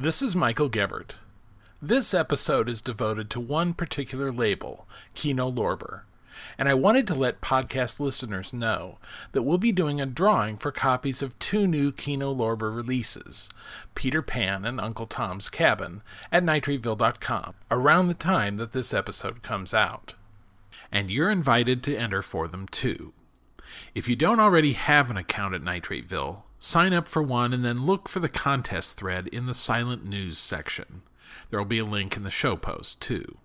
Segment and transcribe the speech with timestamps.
[0.00, 1.16] This is Michael Gebert.
[1.82, 6.02] This episode is devoted to one particular label, Kino Lorber,
[6.56, 8.98] and I wanted to let podcast listeners know
[9.32, 13.50] that we'll be doing a drawing for copies of two new Kino Lorber releases,
[13.96, 19.74] Peter Pan and Uncle Tom's Cabin, at nitrateville.com around the time that this episode comes
[19.74, 20.14] out.
[20.92, 23.14] And you're invited to enter for them too.
[23.96, 27.86] If you don't already have an account at Nitrateville, sign up for one and then
[27.86, 31.02] look for the contest thread in the silent news section.
[31.50, 33.38] There will be a link in the show post, too.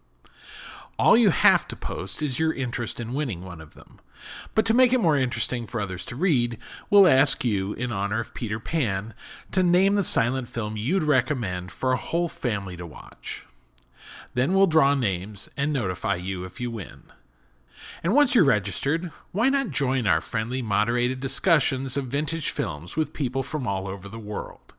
[1.00, 4.00] All you have to post is your interest in winning one of them.
[4.56, 6.58] But to make it more interesting for others to read,
[6.90, 9.14] we'll ask you, in honor of Peter Pan,
[9.52, 13.46] to name the silent film you'd recommend for a whole family to watch.
[14.34, 17.04] Then we'll draw names and notify you if you win.
[18.04, 23.14] And once you're registered, why not join our friendly, moderated discussions of vintage films with
[23.14, 24.74] people from all over the world?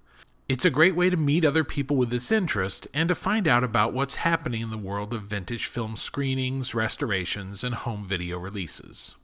[0.47, 3.65] It's a great way to meet other people with this interest and to find out
[3.65, 9.17] about what's happening in the world of vintage film screenings, restorations, and home video releases.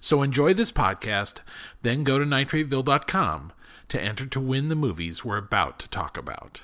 [0.00, 1.42] So enjoy this podcast,
[1.82, 3.52] then go to nitrateville.com
[3.88, 6.62] to enter to win the movies we're about to talk about.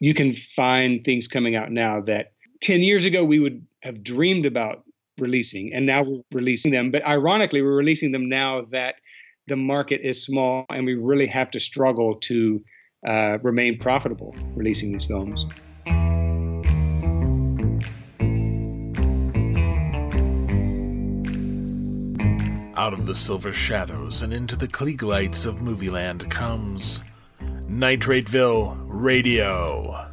[0.00, 2.32] You can find things coming out now that
[2.62, 4.82] 10 years ago we would have dreamed about
[5.18, 6.90] releasing, and now we're releasing them.
[6.90, 9.00] But ironically, we're releasing them now that
[9.48, 12.62] the market is small and we really have to struggle to
[13.06, 15.46] uh, remain profitable releasing these films.
[22.76, 27.02] Out of the silver shadows and into the Klieg lights of Movieland comes
[27.40, 30.07] Nitrateville Radio.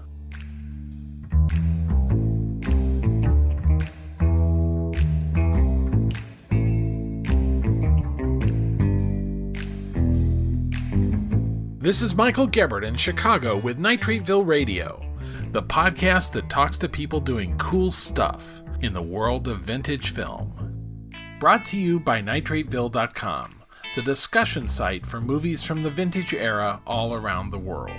[11.86, 15.06] This is Michael Gebert in Chicago with Nitrateville Radio,
[15.52, 21.12] the podcast that talks to people doing cool stuff in the world of vintage film.
[21.40, 23.62] Brought to you by nitrateville.com,
[23.96, 27.94] the discussion site for movies from the vintage era all around the world.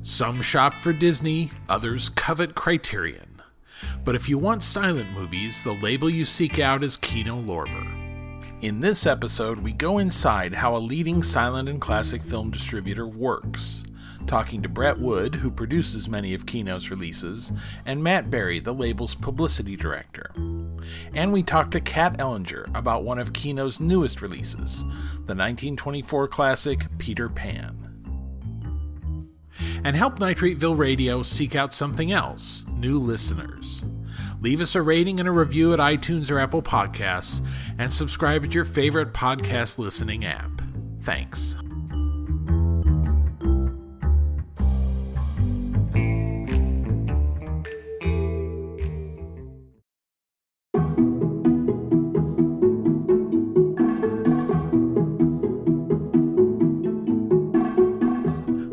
[0.00, 3.42] Some shop for Disney, others covet Criterion.
[4.02, 7.93] But if you want silent movies, the label you seek out is Kino Lorber.
[8.64, 13.84] In this episode, we go inside how a leading silent and classic film distributor works,
[14.26, 17.52] talking to Bret Wood, who produces many of Kino's releases,
[17.84, 20.30] and Matt Berry, the label's publicity director.
[21.12, 26.86] And we talk to Kat Ellinger about one of Kino's newest releases, the 1924 classic
[26.96, 27.76] Peter Pan.
[29.84, 33.84] And help Nitrateville Radio seek out something else new listeners.
[34.44, 37.40] Leave us a rating and a review at iTunes or Apple Podcasts,
[37.78, 40.60] and subscribe at your favorite podcast listening app.
[41.00, 41.56] Thanks.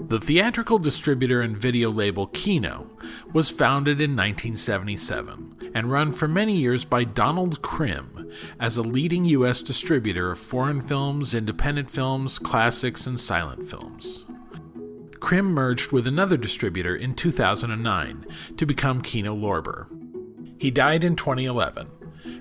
[0.09, 2.89] The theatrical distributor and video label Kino
[3.31, 9.25] was founded in 1977 and run for many years by Donald Krim as a leading
[9.25, 9.61] U.S.
[9.61, 14.25] distributor of foreign films, independent films, classics, and silent films.
[15.19, 18.25] Krim merged with another distributor in 2009
[18.57, 19.87] to become Kino Lorber.
[20.57, 21.87] He died in 2011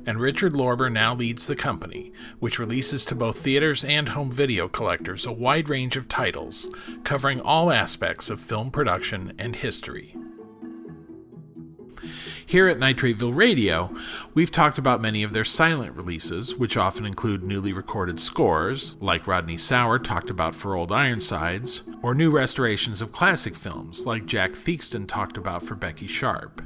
[0.07, 4.69] and Richard Lorber now leads the company, which releases to both theaters and home video
[4.69, 6.71] collectors a wide range of titles
[7.05, 10.17] covering all aspects of film production and history.
[12.51, 13.95] Here at Nitrateville Radio,
[14.35, 19.29] we've talked about many of their silent releases, which often include newly recorded scores, like
[19.29, 24.51] Rodney Sauer talked about for Old Ironsides, or new restorations of classic films, like Jack
[24.51, 26.61] Theakston talked about for Becky Sharp.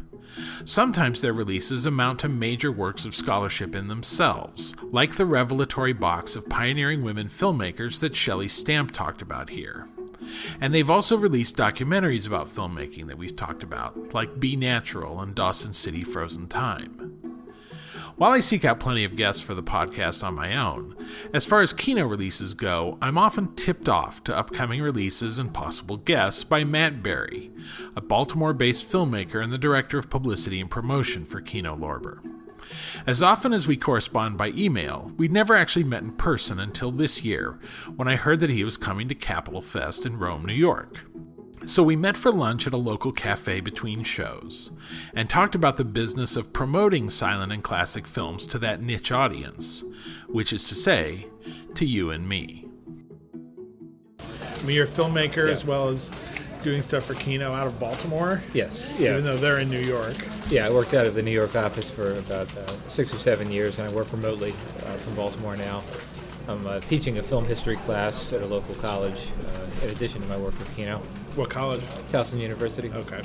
[0.65, 6.35] Sometimes their releases amount to major works of scholarship in themselves, like the revelatory box
[6.35, 9.87] of pioneering women filmmakers that Shelley Stamp talked about here.
[10.61, 15.35] And they've also released documentaries about filmmaking that we've talked about, like Be Natural and
[15.35, 17.15] Dawson City Frozen Time.
[18.17, 20.95] While I seek out plenty of guests for the podcast on my own,
[21.33, 25.97] as far as Kino releases go, I'm often tipped off to upcoming releases and possible
[25.97, 27.51] guests by Matt Berry,
[27.97, 32.21] a Baltimore based filmmaker and the director of publicity and promotion for Kino Lorber.
[33.07, 37.25] As often as we correspond by email, we'd never actually met in person until this
[37.25, 37.59] year,
[37.97, 41.01] when I heard that he was coming to Capitolfest in Rome, New York.
[41.67, 44.71] So we met for lunch at a local cafe between shows
[45.15, 49.83] and talked about the business of promoting silent and classic films to that niche audience,
[50.29, 51.27] which is to say,
[51.75, 52.69] to you and me.
[54.21, 55.53] I mean, you're a filmmaker yeah.
[55.53, 56.11] as well as
[56.65, 60.15] doing stuff for Kino out of Baltimore, Yes, yeah, even though they're in New York.
[60.51, 60.67] yeah.
[60.67, 63.79] I worked out of the New York office for about uh, six or seven years,
[63.79, 65.83] and I work remotely uh, from Baltimore now.
[66.49, 70.27] I'm uh, teaching a film history class at a local college, uh, in addition to
[70.29, 70.99] my work with Kino,
[71.37, 71.81] What college?
[72.13, 72.91] Towson University.
[72.91, 73.21] Okay.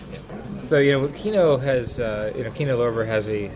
[0.65, 3.49] So you know, Kino has uh, you know Kino Lorber has a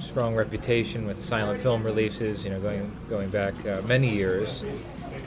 [0.00, 2.44] strong reputation with silent film releases.
[2.44, 4.64] You know, going going back uh, many years,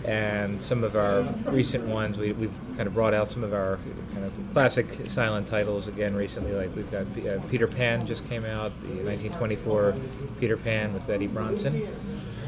[0.05, 3.79] and some of our recent ones, we, we've kind of brought out some of our
[4.13, 6.51] kind of classic silent titles again recently.
[6.51, 9.95] Like we've got uh, Peter Pan just came out, the 1924
[10.39, 11.87] Peter Pan with Betty Bronson.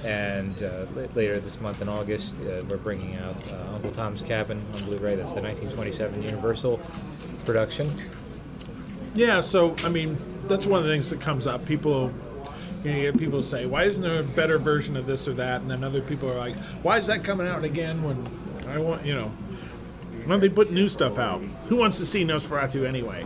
[0.03, 4.63] And uh, later this month in August, uh, we're bringing out uh, Uncle Tom's Cabin
[4.73, 5.15] on Blu-ray.
[5.15, 6.79] That's the 1927 Universal
[7.43, 7.91] production.
[9.15, 10.15] Yeah, so I mean,
[10.47, 11.65] that's one of the things that comes up.
[11.65, 12.11] People,
[12.83, 15.33] you, know, you get people say, "Why isn't there a better version of this or
[15.33, 18.23] that?" And then other people are like, "Why is that coming out again?" When
[18.67, 19.31] I want, you know,
[20.25, 21.41] when they put new stuff out?
[21.69, 23.25] Who wants to see Nosferatu anyway?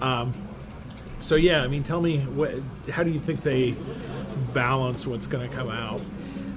[0.00, 0.32] Um,
[1.20, 2.52] so yeah, I mean, tell me, what,
[2.90, 3.74] how do you think they
[4.52, 6.00] balance what's going to come out?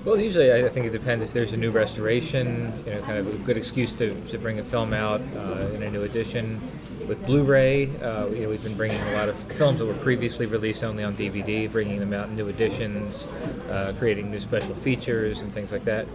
[0.06, 3.28] Well, usually I think it depends if there's a new restoration, you know, kind of
[3.28, 6.62] a good excuse to, to bring a film out uh, in a new edition.
[7.10, 10.46] With Blu-ray, uh, you know, we've been bringing a lot of films that were previously
[10.46, 13.26] released only on DVD, bringing them out in new editions,
[13.68, 16.06] uh, creating new special features and things like that.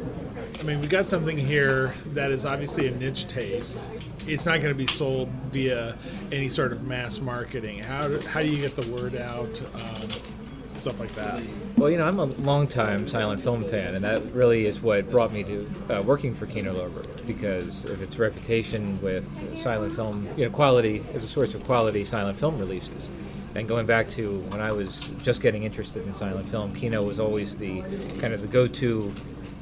[0.61, 3.85] I mean, we got something here that is obviously a niche taste.
[4.29, 5.99] It's not going to be sold via
[6.31, 7.83] any sort of mass marketing.
[7.83, 9.61] How do, how do you get the word out?
[9.75, 10.44] Um,
[10.85, 11.43] stuff like that.
[11.79, 15.33] Well, you know, I'm a longtime silent film fan, and that really is what brought
[15.33, 19.27] me to uh, working for Kino Lorber because of its reputation with
[19.59, 23.09] silent film, you know, quality as a source of quality silent film releases.
[23.55, 27.19] And going back to when I was just getting interested in silent film, Kino was
[27.19, 27.81] always the
[28.21, 29.11] kind of the go-to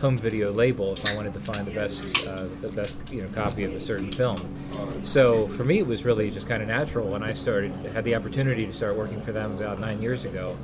[0.00, 3.28] home video label if I wanted to find the best, uh, the best, you know,
[3.28, 4.40] copy of a certain film.
[5.04, 8.16] So for me, it was really just kind of natural when I started, had the
[8.16, 10.56] opportunity to start working for them about nine years ago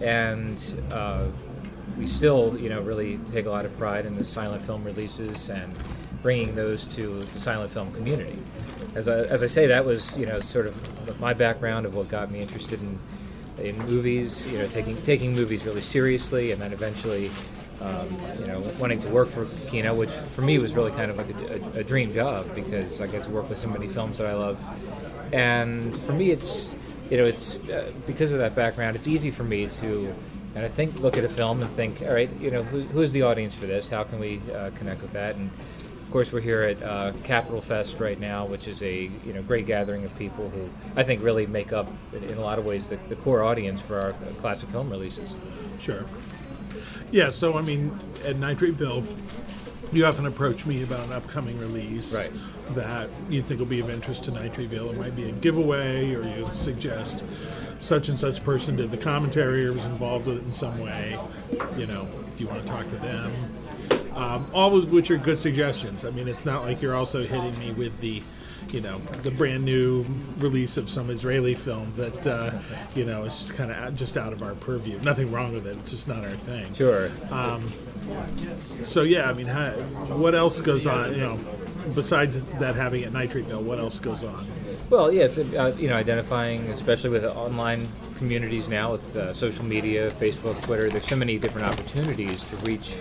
[0.00, 0.58] and
[0.90, 1.26] uh,
[1.96, 5.48] we still, you know, really take a lot of pride in the silent film releases
[5.48, 5.72] and
[6.22, 8.38] bringing those to the silent film community.
[8.94, 12.08] As I, as I say, that was, you know, sort of my background of what
[12.08, 12.98] got me interested in
[13.58, 14.46] in movies.
[14.50, 17.30] You know, taking taking movies really seriously, and then eventually.
[17.80, 21.16] Um, you know, wanting to work for Kino, which for me was really kind of
[21.16, 24.18] like a, a, a dream job because I get to work with so many films
[24.18, 24.58] that I love.
[25.32, 26.74] And for me, it's
[27.10, 28.96] you know, it's uh, because of that background.
[28.96, 30.14] It's easy for me to,
[30.54, 33.02] and I think, look at a film and think, all right, you know, who, who
[33.02, 33.88] is the audience for this?
[33.88, 35.36] How can we uh, connect with that?
[35.36, 35.50] And
[36.08, 39.66] of course, we're here at uh, Capitolfest right now, which is a you know great
[39.66, 42.96] gathering of people who I think really make up, in, a lot of ways, the,
[43.08, 45.36] the core audience for our classic film releases.
[45.78, 46.06] Sure.
[47.10, 49.04] Yeah, so I mean, at Nitrateville,
[49.92, 52.30] you often approach me about an upcoming release Right.
[52.74, 54.90] that you think will be of interest to Nitrateville.
[54.92, 57.24] It might be a giveaway, or you suggest
[57.78, 61.18] such and such person did the commentary or was involved with it in some way.
[61.76, 63.32] You know, do you want to talk to them?
[64.14, 66.04] Um, all of which are good suggestions.
[66.04, 68.22] I mean, it's not like you're also hitting me with the,
[68.70, 70.04] you know, the brand new
[70.38, 72.58] release of some Israeli film that, uh,
[72.94, 74.98] you know, is just kind of just out of our purview.
[75.00, 75.76] Nothing wrong with it.
[75.78, 76.74] It's just not our thing.
[76.74, 77.10] Sure.
[78.82, 79.70] So yeah, I mean, how,
[80.16, 81.12] what else goes on?
[81.12, 81.38] You know,
[81.94, 84.46] besides that having it Nitrateville, what else goes on?
[84.90, 89.64] Well, yeah, it's uh, you know identifying, especially with online communities now with uh, social
[89.64, 90.88] media, Facebook, Twitter.
[90.88, 92.94] There's so many different opportunities to reach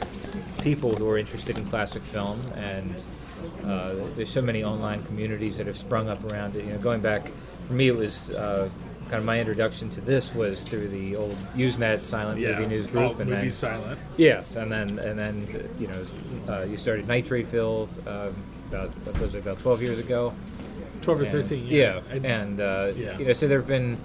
[0.61, 2.93] people who are interested in classic film, and
[3.65, 6.65] uh, there's so many online communities that have sprung up around it.
[6.65, 7.31] You know, going back
[7.67, 8.29] for me, it was.
[8.31, 8.69] Uh,
[9.09, 13.15] Kind of my introduction to this was through the old Usenet silent movie news group,
[13.15, 13.97] all and then silent.
[14.17, 15.47] Yes, and then and then
[15.79, 16.05] you know
[16.49, 18.35] uh, you started Nitrateville um,
[18.67, 20.33] about what was it about 12 years ago.
[21.01, 21.65] Twelve or And- thirteen.
[21.67, 23.17] Yeah, I- and uh, Yeah.
[23.17, 23.97] you know, so there have been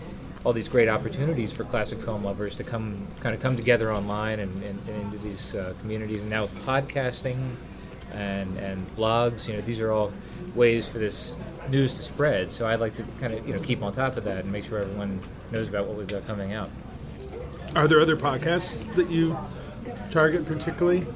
[0.44, 4.38] all these great opportunities for classic film lovers to come, kind of come together online
[4.38, 6.20] and, and, and into these uh, communities.
[6.20, 7.56] And now with podcasting
[8.12, 10.12] and and blogs, you know, these are all
[10.54, 11.34] ways for this
[11.68, 12.52] news to spread.
[12.52, 14.64] So I'd like to kind of you know keep on top of that and make
[14.64, 16.70] sure everyone knows about what we've got coming out.
[17.74, 19.36] Are there other podcasts that you
[20.10, 21.06] target particularly?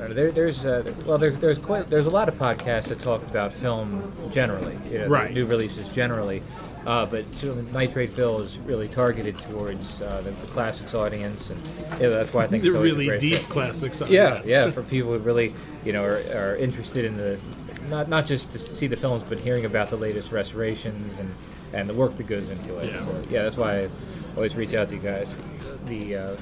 [0.00, 3.22] Uh, There, there's uh, well, there, there's quite there's a lot of podcasts that talk
[3.28, 5.32] about film generally, you know, Right.
[5.32, 6.42] new releases generally,
[6.86, 11.62] uh, but certainly Nitrateville is really targeted towards uh, the, the classics audience, and
[12.00, 13.48] know, that's why I think The it's a really great deep fit.
[13.48, 14.00] classics.
[14.02, 17.38] on Yeah, yeah, for people who really you know are, are interested in the
[17.88, 21.34] not not just to see the films, but hearing about the latest restorations and
[21.72, 22.92] and the work that goes into it.
[22.92, 23.00] Yeah.
[23.00, 23.88] So, yeah, that's why I
[24.36, 25.34] always reach out to you guys.
[25.86, 26.36] The uh,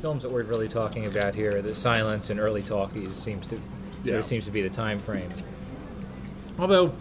[0.00, 3.54] films that we're really talking about here, the silents and early talkies, seems to
[4.04, 4.10] Yeah.
[4.10, 5.30] sort of seems to be the time frame.
[6.58, 6.92] Although,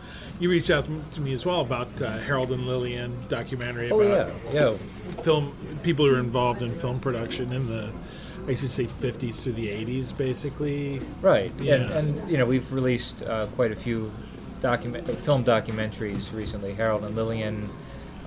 [0.43, 4.33] you reached out to me as well about uh, Harold and Lillian documentary Oh about
[4.51, 4.77] yeah, yeah.
[5.21, 7.93] film people who are involved in film production in the
[8.45, 10.99] I should say 50s to the 80s, basically.
[11.21, 11.53] Right.
[11.61, 11.75] Yeah.
[11.75, 14.11] And, and you know we've released uh, quite a few
[14.59, 16.73] document film documentaries recently.
[16.73, 17.69] Harold and Lillian,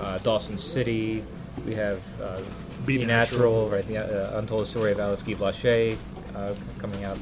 [0.01, 1.23] uh, Dawson City.
[1.67, 2.41] We have uh,
[2.87, 3.69] Be Be, Natural.
[3.69, 3.87] Natural, right?
[3.87, 5.99] The uh, Untold Story of Alice Guy Blaché
[6.35, 7.19] uh, coming out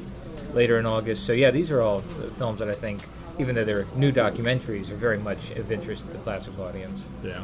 [0.53, 1.25] later in August.
[1.25, 1.99] So yeah, these are all
[2.37, 3.01] films that I think,
[3.37, 7.03] even though they're new documentaries, are very much of interest to the classic audience.
[7.23, 7.43] Yeah.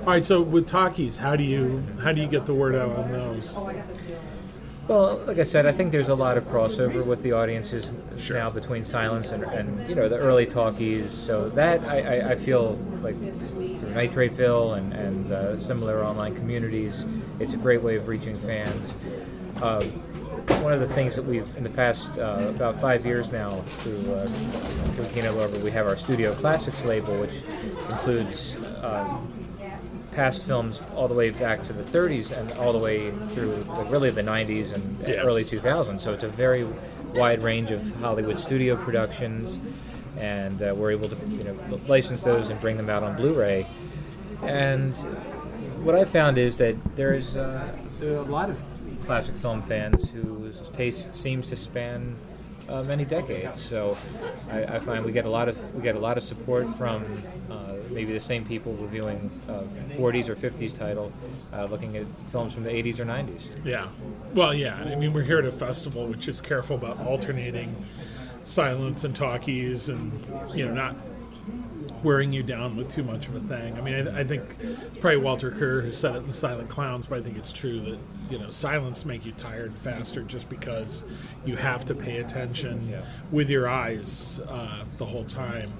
[0.00, 0.24] All right.
[0.24, 3.58] So with talkies, how do you how do you get the word out on those?
[4.88, 8.36] Well, like I said, I think there's a lot of crossover with the audiences Sure.
[8.36, 11.14] now between Silents and, and you know the early talkies.
[11.14, 17.04] So that I, I, I feel like through Nitrateville and and uh, similar online communities,
[17.38, 18.94] it's a great way of reaching fans.
[19.62, 19.84] Uh,
[20.60, 24.12] one of the things that we've in the past uh, about five years now through
[24.14, 24.26] uh,
[24.92, 27.34] through Kino Lorber, we have our Studio Classics label, which
[27.90, 28.56] includes.
[28.82, 29.20] Uh,
[30.12, 33.88] past films all the way back to the 30s and all the way through like,
[33.92, 35.20] really the 90s and Yeah.
[35.22, 36.02] early 2000s.
[36.02, 36.66] So it's a very
[37.14, 39.60] wide range of Hollywood studio productions,
[40.18, 43.64] and uh, we're able to you know license those and bring them out on Blu-ray.
[44.42, 44.96] And
[45.84, 47.68] what I found is that there's uh,
[48.00, 48.60] there are a lot of
[49.10, 52.14] classic film fans whose taste seems to span
[52.68, 53.60] uh, many decades.
[53.60, 53.98] So
[54.48, 57.02] I, I find we get a lot of we get a lot of support from
[57.50, 59.62] uh, maybe the same people reviewing uh,
[59.96, 61.12] 40s or 50s title,
[61.52, 63.48] uh, looking at films from the 80s or 90s.
[63.64, 63.88] Yeah.
[64.32, 64.76] Well, yeah.
[64.76, 67.84] I mean, we're here at a festival which is careful about alternating
[68.44, 70.12] silents and talkies and,
[70.54, 70.94] you know, not
[72.02, 73.76] wearing you down with too much of a thing.
[73.76, 76.68] I mean, I, I think it's probably Walter Kerr who said it in The Silent
[76.68, 77.98] Clowns, but I think it's true that,
[78.30, 81.04] you know, silents make you tired faster just because
[81.44, 83.02] you have to pay attention Yeah.
[83.30, 85.72] with your eyes uh, the whole time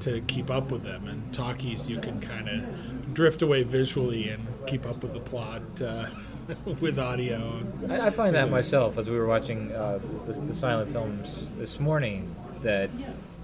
[0.00, 1.06] to keep up with them.
[1.08, 5.62] And talkies, you can kind of drift away visually and keep up with the plot
[5.80, 6.06] uh,
[6.80, 7.60] with audio.
[7.88, 11.78] I, I find that myself as we were watching uh, the, the silent films this
[11.78, 12.90] morning that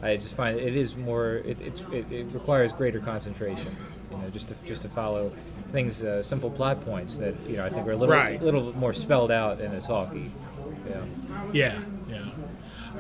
[0.02, 3.75] I just find it is more it, it's, it, it requires greater concentration.
[4.12, 5.33] You know, just to just to follow
[5.73, 8.40] things, uh, simple plot points that you know I think are a little Right.
[8.43, 10.31] little more spelled out in a talkie.
[10.88, 11.05] Yeah.
[11.52, 11.78] Yeah,
[12.09, 12.25] yeah.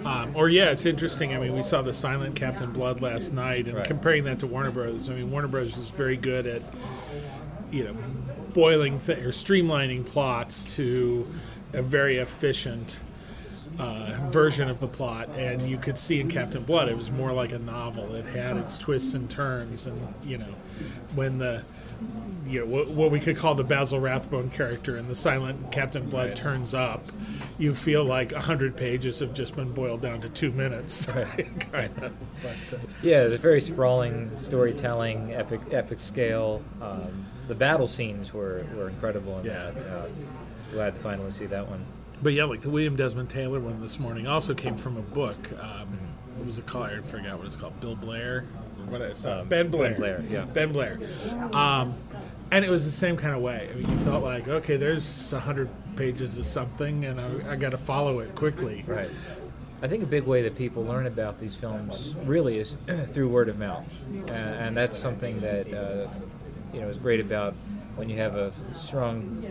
[0.04, 1.34] Um, or yeah, it's interesting.
[1.34, 3.86] I mean, we saw the Silent Captain Blood last night, and Right.
[3.86, 5.08] comparing that to Warner Brothers.
[5.08, 6.62] I mean, Warner Brothers is very good at,
[7.70, 7.96] you know,
[8.54, 11.26] boiling th- or streamlining plots to
[11.72, 13.00] a very efficient
[13.78, 15.28] uh, version of the plot.
[15.30, 18.14] And you could see in Captain Blood, it was more like a novel.
[18.14, 20.54] It had its twists and turns, and you know,
[21.14, 21.62] when the
[22.46, 26.08] you know, what, what we could call the Basil Rathbone character in the silent Captain
[26.08, 26.36] Blood Right.
[26.36, 27.10] turns up,
[27.58, 31.06] you feel like a hundred pages have just been boiled down to two minutes.
[31.72, 32.12] kind of.
[32.42, 36.62] But, uh, Yeah, the very sprawling storytelling, epic epic scale.
[36.80, 39.70] Um, the battle scenes were, were incredible in Yeah.
[39.72, 39.76] that.
[39.86, 40.06] Uh,
[40.72, 41.84] glad to finally see that one.
[42.22, 45.36] But yeah, like the William Desmond Taylor one this morning also came from a book.
[45.60, 45.88] Um,
[46.36, 46.86] what was it called?
[46.86, 47.78] I forgot what it's called.
[47.80, 48.46] Bill Blair.
[48.86, 49.30] What is it?
[49.30, 49.90] Um, ben Blair.
[49.90, 50.44] Ben Blair, yeah.
[50.44, 50.98] Ben Blair.
[51.52, 51.94] Um,
[52.50, 53.68] and it was the same kind of way.
[53.70, 57.56] I mean, you felt like, okay, there's a hundred pages of something, and I, I
[57.56, 58.84] got to follow it quickly.
[58.86, 59.10] Right.
[59.82, 62.72] I think a big way that people learn about these films really is
[63.12, 63.86] through word of mouth,
[64.28, 66.08] uh, and that's something that uh,
[66.72, 67.54] you know is great about
[67.94, 69.44] when you have a strong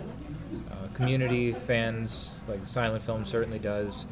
[0.71, 4.05] uh, community, fans like silent film certainly does.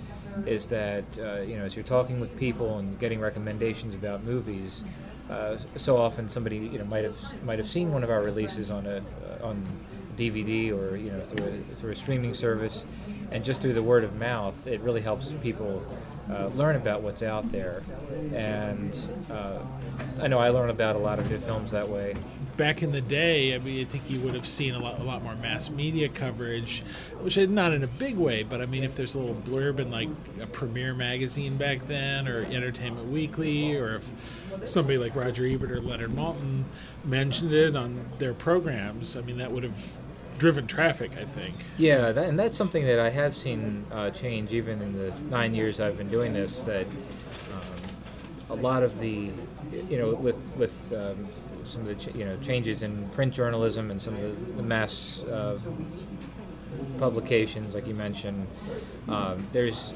[0.46, 4.84] Is that uh, you know as you're talking with people and getting recommendations about movies,
[5.30, 8.70] uh, so often somebody you know might have might have seen one of our releases
[8.70, 9.02] on a
[9.42, 9.66] on
[10.18, 12.86] DVD or you know through a, through a streaming service,
[13.36, 15.86] and just through the word of mouth, it really helps people
[16.32, 17.84] uh, learn about what's out there.
[18.34, 18.98] And
[19.30, 19.60] uh,
[20.22, 22.16] I know I learn about a lot of new films that way.
[22.56, 25.04] back in the day, I mean, I think you would have seen a lot, a
[25.04, 26.82] lot more mass media coverage,
[27.20, 29.92] which not in a big way, but I mean, if there's a little blurb in
[29.92, 30.08] like
[30.42, 34.10] a Premiere magazine back then, or Entertainment Weekly, or if
[34.64, 36.64] somebody like Roger Ebert or Leonard Maltin
[37.04, 39.98] mentioned it on their programs, I mean, that would have
[40.38, 41.56] driven traffic, I think.
[41.78, 45.54] Yeah, that, and that's something that I have seen uh, change even in the nine
[45.56, 46.62] years I've been doing this.
[46.62, 46.86] That
[47.54, 47.80] um,
[48.50, 49.30] a lot of the,
[49.90, 51.28] you know, with with um,
[51.66, 54.64] some of the ch- you know changes in print journalism and some of the, the
[54.64, 55.58] mass uh,
[56.98, 58.48] publications, like you mentioned,
[59.08, 59.94] um, there's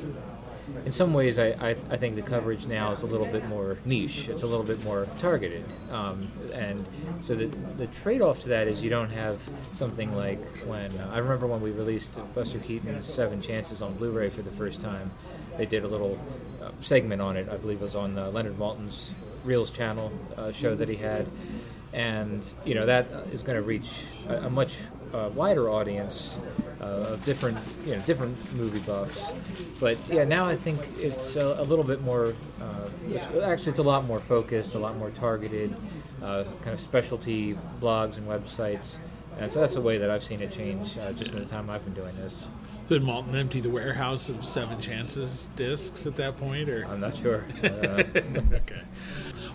[0.85, 3.77] in some ways, I, I, I think the coverage now is a little bit more
[3.85, 4.27] niche.
[4.29, 6.85] It's a little bit more targeted, um, and
[7.21, 7.45] so the
[7.77, 9.39] the trade-off to that is you don't have
[9.71, 14.29] something like when uh, I remember when we released Buster Keaton's Seven Chances on Blu-ray
[14.29, 15.11] for the first time.
[15.57, 16.17] They did a little
[16.61, 17.49] uh, segment on it.
[17.49, 19.11] I believe it was on uh, Leonard Maltin's
[19.45, 21.27] Reelz channel uh, show that he had,
[21.93, 23.89] and you know that is going to reach
[24.27, 24.75] a, a much
[25.13, 26.37] uh, wider audience
[26.81, 29.21] uh, of different you know different movie buffs.
[29.79, 32.35] But yeah, now I think it's a, a little bit more.
[32.61, 32.89] Uh,
[33.43, 35.75] actually, it's a lot more focused, a lot more targeted,
[36.21, 38.97] uh, kind of specialty blogs and websites.
[39.37, 41.69] And so that's the way that I've seen it change uh, just in the time
[41.69, 42.49] I've been doing this.
[42.87, 47.15] Did Maltin empty the warehouse of Seven Chances discs at that point, or I'm not
[47.15, 47.45] sure.
[47.63, 48.03] Uh,
[48.53, 48.81] okay.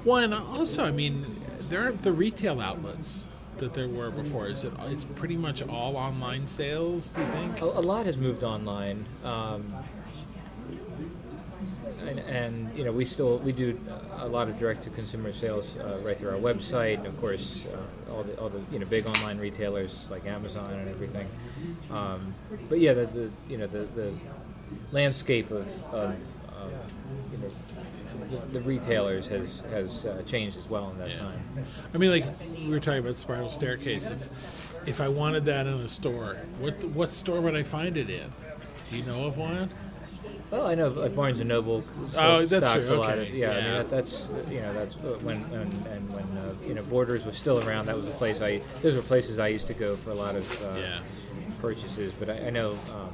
[0.05, 1.27] Well, and also, I mean,
[1.69, 3.29] there aren't the retail outlets
[3.59, 4.49] that there were before.
[4.49, 4.73] Is it?
[4.87, 7.13] It's pretty much all online sales.
[7.13, 7.61] Do you think?
[7.61, 9.07] a, a lot has moved online.
[9.25, 9.73] Um,
[12.07, 13.79] and, and you know we still we do
[14.19, 17.63] a lot of direct to consumer sales uh, right through our website and of course
[17.73, 21.29] uh, all the all the you know big online retailers like Amazon and everything
[21.91, 22.33] um,
[22.69, 24.13] but yeah the, the you know the, the
[24.93, 26.73] landscape of, of um,
[28.31, 31.19] the, the retailers has has uh, changed as well in that Yeah.
[31.19, 31.43] time
[31.95, 32.25] I mean, like
[32.57, 34.11] we were talking about Spiral Staircase.
[34.11, 34.29] If
[34.87, 38.33] if I wanted that in a store, what what store would I find it in?
[38.91, 39.71] Do you know of one?
[40.51, 41.83] Well, I know like Barnes and Noble.
[42.17, 44.73] Oh, that's stocks true, A lot okay, of, yeah, I mean that, that's you know
[44.75, 47.87] that's uh, when and, and when uh, you know Borders was still around.
[47.87, 48.61] That was a place I.
[48.83, 51.01] Those were places I used to go for a lot of uh, Yeah.
[51.61, 52.13] purchases.
[52.19, 52.73] But I, I know.
[52.93, 53.13] Um,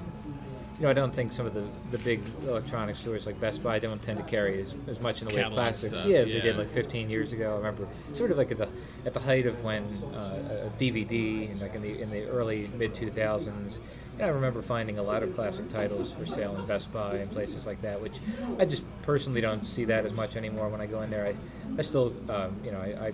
[0.80, 3.78] you know, I don't think some of the, the big electronic stores like Best Buy
[3.78, 6.32] don't tend to carry as, as much in the way of plastics, stuff, yeah, as
[6.32, 6.40] yeah.
[6.40, 7.52] they did like 15 years ago.
[7.52, 8.68] I remember sort of like at the
[9.04, 9.84] at the height of when
[10.14, 13.78] uh, a DVD, and like in the in the early mid 2000s.
[14.18, 17.30] Yeah, I remember finding a lot of classic titles for sale in Best Buy and
[17.30, 18.16] places like that, which
[18.58, 21.26] I just personally don't see that as much anymore when I go in there.
[21.26, 21.34] I,
[21.78, 23.12] I still, um, you know, I, I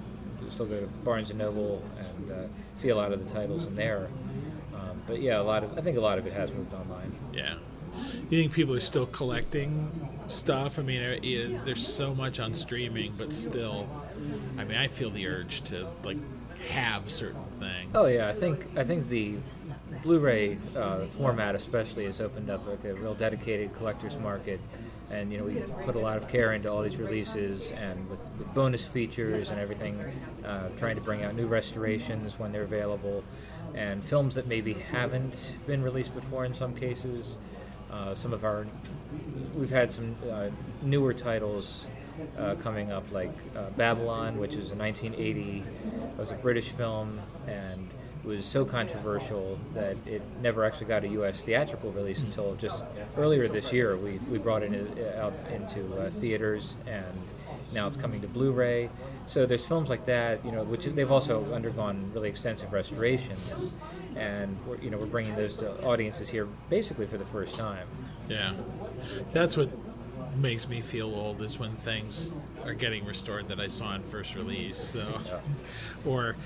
[0.50, 2.46] still go to Barnes and Noble and uh,
[2.76, 4.08] see a lot of the titles in there.
[5.06, 7.12] But yeah, a lot of I think a lot of it has moved online.
[7.32, 7.54] Yeah.
[8.30, 10.78] You think people are still collecting stuff?
[10.78, 13.88] I mean, there's so much on streaming, but still,
[14.58, 16.18] I mean, I feel the urge to like
[16.68, 17.90] have certain things.
[17.94, 19.36] Oh yeah, I think I think the
[20.02, 24.60] Blu-ray uh, format especially has opened up like a real dedicated collector's market,
[25.10, 28.20] and you know we put a lot of care into all these releases and with,
[28.38, 29.98] with bonus features and everything,
[30.44, 33.24] uh, trying to bring out new restorations when they're available,
[33.76, 37.36] and films that maybe haven't been released before in some cases.
[37.90, 38.66] Uh, some of our
[39.54, 40.48] we've had some uh,
[40.82, 41.86] newer titles
[42.38, 45.62] uh, coming up, like uh, Babylon, which is a 1980
[46.16, 47.90] was a British film and
[48.24, 51.42] was so controversial that it never actually got a U.S.
[51.42, 52.82] theatrical release until just
[53.16, 53.96] earlier this year.
[53.96, 57.22] We, we brought it out into uh, theaters and
[57.72, 58.90] now it's coming to Blu-ray.
[59.26, 63.72] So there's films like that, you know, which they've also undergone really extensive restorations,
[64.14, 67.86] and we're, you know we're bringing those to audiences here basically for the first time.
[68.28, 68.54] Yeah.
[69.32, 69.70] That's what
[70.36, 72.32] makes me feel old is when things
[72.64, 74.76] are getting restored that I saw in first release.
[74.76, 75.04] So,
[76.04, 76.36] or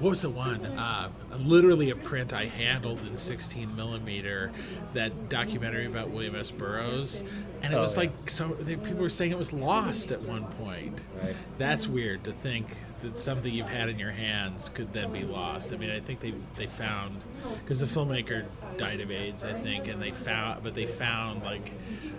[0.00, 0.64] what was the one?
[0.66, 4.52] Uh, literally a print I handled in 16 millimeter.
[4.94, 6.50] That documentary about William S.
[6.50, 7.22] Burroughs,
[7.62, 8.00] and it Oh, was yeah.
[8.00, 11.00] like some they, people were saying it was lost at one point.
[11.22, 11.36] Right.
[11.58, 12.66] That's weird to think
[13.02, 15.72] that something you've had in your hands could then be lost.
[15.72, 17.24] I mean, I think they they found
[17.62, 18.44] because the filmmaker
[18.76, 21.72] died of AIDS, I think, and they found, but they found like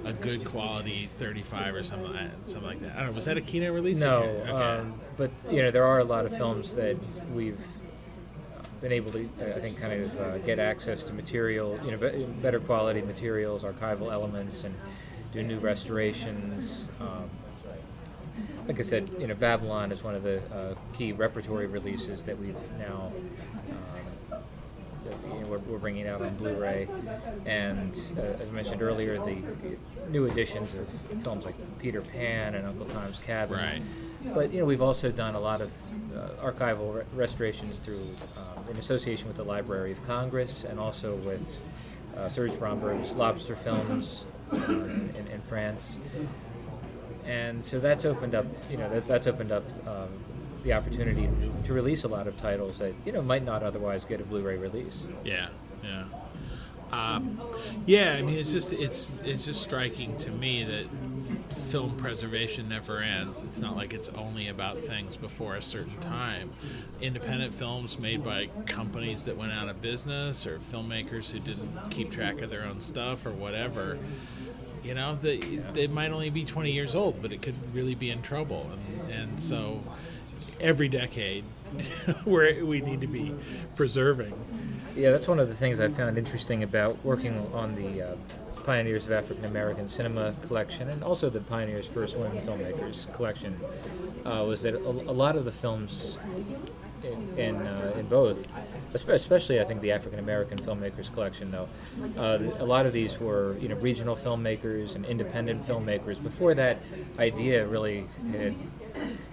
[0.06, 2.94] a good quality 35 or something, like- something like that.
[2.96, 3.12] I don't know.
[3.14, 4.00] Was that a Kino release?
[4.02, 4.50] No, Okay.
[4.52, 6.96] um, but you know there are a lot of films that
[7.34, 7.60] we've
[8.82, 12.26] been able to, I think, kind of uh, get access to material, you know, be-
[12.42, 14.76] better quality materials, archival elements, and
[15.34, 16.88] do new restorations.
[17.02, 17.30] Um,
[18.68, 22.38] like I said, you know, Babylon is one of the uh, key repertory releases that
[22.38, 23.12] we've now.
[25.34, 26.88] You know, we're, we're bringing out on Blu-ray,
[27.46, 29.38] and uh, as mentioned earlier, the
[30.10, 30.88] new editions of
[31.24, 33.58] films like Peter Pan and Uncle Tom's Cabin.
[33.58, 33.82] Right.
[34.34, 35.72] But you know, we've also done a lot of
[36.16, 41.16] uh, archival re- restorations through, um, in association with the Library of Congress, and also
[41.18, 41.58] with
[42.16, 45.98] uh, Serge Bromberg's Lobster Films uh, in, in France.
[47.26, 50.10] And so that's opened up, you know, that, that's opened up um,
[50.68, 51.30] the opportunity
[51.64, 54.58] to release a lot of titles that you know might not otherwise get a Blu-ray
[54.58, 55.08] release.
[55.24, 55.48] Yeah,
[55.82, 56.04] yeah,
[56.92, 57.40] um,
[57.86, 58.16] yeah.
[58.18, 63.44] I mean, it's just it's it's just striking to me that film preservation never ends.
[63.46, 66.52] It's not like it's only about things before a certain time.
[67.00, 72.12] Independent films made by companies that went out of business or filmmakers who didn't keep
[72.12, 73.98] track of their own stuff or whatever.
[74.84, 75.38] You know, they,
[75.74, 78.70] they might only be 20 years old, but it could really be in trouble.
[78.72, 79.82] And, and so
[80.60, 81.44] every decade,
[82.24, 83.34] where we need to be
[83.76, 84.34] preserving.
[84.96, 88.16] Yeah, that's one of the things I found interesting about working on the uh,
[88.68, 93.58] Pioneers of African American Cinema collection and also the Pioneers First Women Filmmakers collection
[94.26, 96.18] uh, was that a, a, lot of the films
[97.02, 98.46] in in, uh, in, both,
[98.94, 101.70] especially I think the African American filmmakers collection, though,
[102.18, 106.22] uh, a lot of these were you know regional filmmakers and independent filmmakers.
[106.22, 106.80] Before that
[107.20, 108.54] idea really had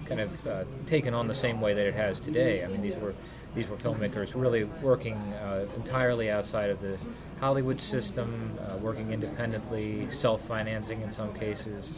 [0.07, 2.65] kind of uh, taken on the same way that it has today.
[2.65, 3.15] I mean, these were
[3.55, 6.99] these were filmmakers really working uh, entirely outside of the
[7.39, 11.95] Hollywood system, uh, working independently, self-financing in some cases.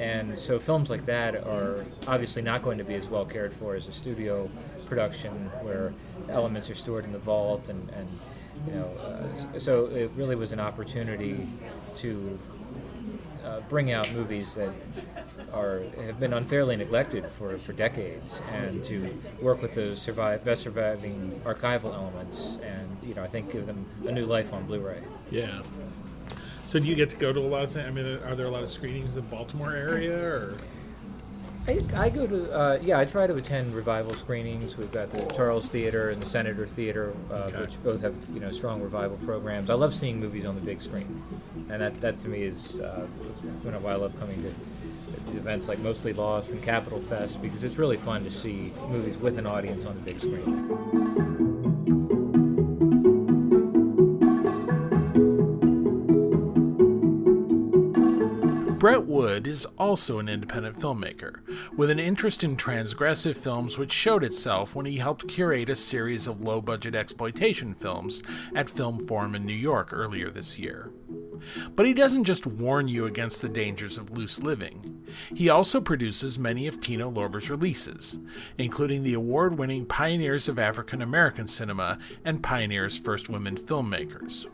[0.00, 3.76] And so films like that are obviously not going to be as well cared for
[3.76, 4.50] as a studio
[4.86, 5.92] production where
[6.28, 8.08] elements are stored in the vault and, and
[8.66, 11.46] you know, uh, so it really was an opportunity
[11.96, 12.38] to
[13.44, 14.72] uh, bring out movies that
[15.52, 20.62] are have been unfairly neglected for, for decades, and to work with those survive best
[20.62, 25.02] surviving archival elements, and you know I think give them a new life on Blu-ray.
[25.30, 25.62] Yeah.
[26.66, 27.86] So do you get to go to a lot of things?
[27.86, 30.56] I mean, are there a lot of screenings in the Baltimore area, or?
[31.66, 34.76] I, I go to uh, yeah I try to attend revival screenings.
[34.76, 37.60] We've got the Charles Theater and the Senator Theater, uh, okay.
[37.60, 39.68] which both have you know strong revival programs.
[39.68, 41.22] I love seeing movies on the big screen,
[41.68, 43.06] and that, that to me is uh,
[43.64, 44.54] you know why I love coming to
[45.30, 49.38] these events like Mostly Lost and Capitolfest because it's really fun to see movies with
[49.38, 50.66] an audience on the big screen.
[58.78, 61.40] Bret Wood is also an independent filmmaker,
[61.76, 66.26] with an interest in transgressive films which showed itself when he helped curate a series
[66.26, 68.22] of low budget exploitation films
[68.56, 70.90] at Film Forum in New York earlier this year.
[71.74, 75.04] But he doesn't just warn you against the dangers of loose living.
[75.34, 78.18] He also produces many of Kino Lorber's releases,
[78.58, 84.46] including the award winning Pioneers of African American Cinema and Pioneers First Women Filmmakers.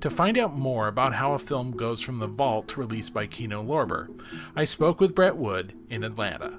[0.00, 3.26] To find out more about how a film goes from the vault to release by
[3.26, 4.08] Kino Lorber,
[4.54, 6.58] I spoke with Bret Wood in Atlanta.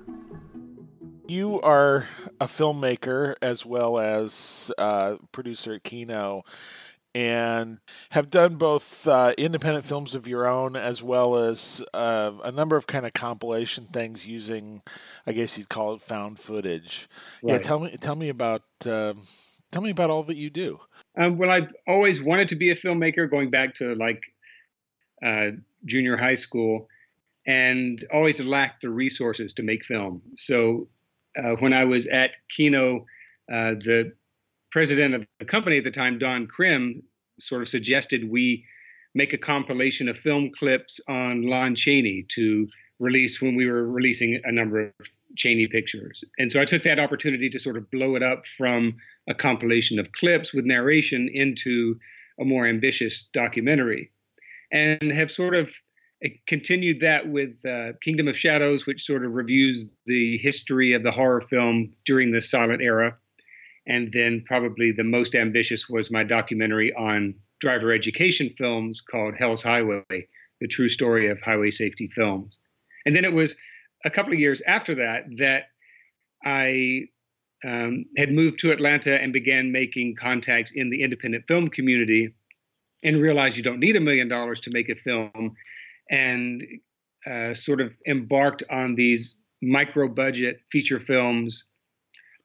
[1.26, 2.08] You are
[2.42, 6.44] a filmmaker as well as uh, producer at Kino
[7.15, 7.80] and
[8.12, 12.78] have done both uh, independent films of your own as well as uh, a number
[12.78, 14.82] of kind of compilation things using,
[15.26, 17.10] I guess you'd call it found footage.
[17.41, 17.54] Right.
[17.54, 19.13] Yeah, tell me, tell me about, uh,
[19.72, 20.80] tell me about all that you do.
[21.17, 24.24] Um, well, I've always wanted to be a filmmaker, going back to like
[25.24, 25.52] uh,
[25.86, 26.88] junior high school,
[27.48, 30.22] and always lacked the resources to make film.
[30.36, 30.88] So
[31.38, 33.06] uh, when I was at Kino,
[33.52, 34.13] uh, the
[34.71, 37.03] president of the company at the time, Don Krim,
[37.39, 38.65] sort of suggested we
[39.15, 42.67] make a compilation of film clips on Lon Chaney to
[42.99, 46.23] release when we were releasing a number of Chaney pictures.
[46.38, 49.99] And so I took that opportunity to sort of blow it up from a compilation
[49.99, 51.95] of clips with narration into
[52.39, 54.12] a more ambitious documentary
[54.71, 55.71] and have sort of
[56.47, 61.12] continued that with uh, Kingdom of Shadows, which sort of reviews the history of the
[61.12, 63.17] horror film during the silent era.
[63.89, 69.63] And then probably the most ambitious was my documentary on driver education films called Hell's
[69.63, 70.28] Highway,
[70.62, 72.60] the true story of highway safety films.
[73.06, 73.56] And then it was
[74.06, 75.63] a couple of years after that that
[76.45, 77.08] I
[77.65, 82.34] um, had moved to Atlanta and began making contacts in the independent film community
[83.04, 85.56] and realized you don't need a million dollars to make a film
[86.10, 86.63] and
[87.30, 91.65] uh, sort of embarked on these micro budget feature films.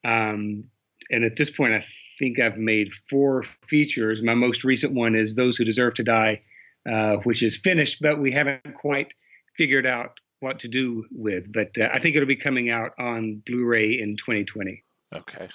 [0.03, 0.65] Um,
[1.09, 1.83] and at this point, I
[2.19, 4.21] think I've made four features.
[4.23, 6.41] My most recent one is Those Who Deserve to Die,
[6.89, 9.13] uh, which is finished, but we haven't quite
[9.55, 11.51] figured out what to do with.
[11.51, 14.83] But uh, I think it'll be coming out on Blu-ray in 2020.
[15.13, 15.49] Okay.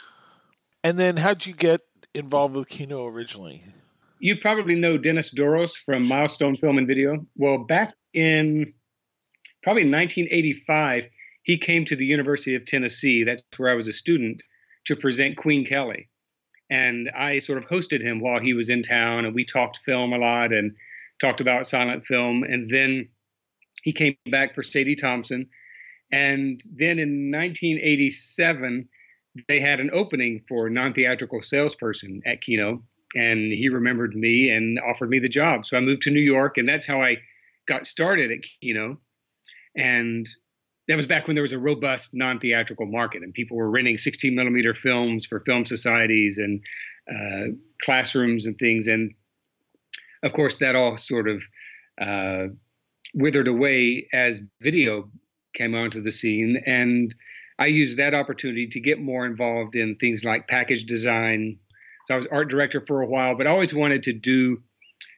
[0.83, 1.81] And then, how'd you get
[2.15, 3.65] involved with Kino originally?
[4.19, 7.23] You probably know Dennis Doros from Milestone Film and Video.
[7.37, 8.73] Well, back in
[9.63, 11.09] probably 1985,
[11.43, 13.25] he came to the University of Tennessee.
[13.25, 14.43] That's where I was a student
[14.87, 16.09] to present Queen Kelly.
[16.71, 20.13] And I sort of hosted him while he was in town, and we talked film
[20.13, 20.75] a lot and
[21.21, 22.45] talked about silent film.
[22.45, 23.09] And then
[23.83, 25.49] he came back for Sadie Thompson.
[26.13, 28.89] And then in 1987,
[29.49, 32.83] they had an opening for non theatrical salesperson at Kino.
[33.17, 35.67] And he remembered me and offered me the job.
[35.67, 37.19] So I moved to New York, and that's how I
[37.67, 39.01] got started at Kino.
[39.77, 40.29] And
[40.91, 43.97] that was back when there was a robust non theatrical market, and people were renting
[43.97, 46.63] 16 millimeter films for film societies and
[47.09, 48.89] uh, classrooms and things.
[48.89, 49.15] And
[50.25, 51.45] of course, that all sort of
[52.01, 52.47] uh,
[53.15, 55.09] withered away as video
[55.55, 56.61] came onto the scene.
[56.67, 57.15] And
[57.57, 61.61] I used that opportunity to get more involved in things like package design.
[62.07, 64.59] So I was art director for a while, but I always wanted to do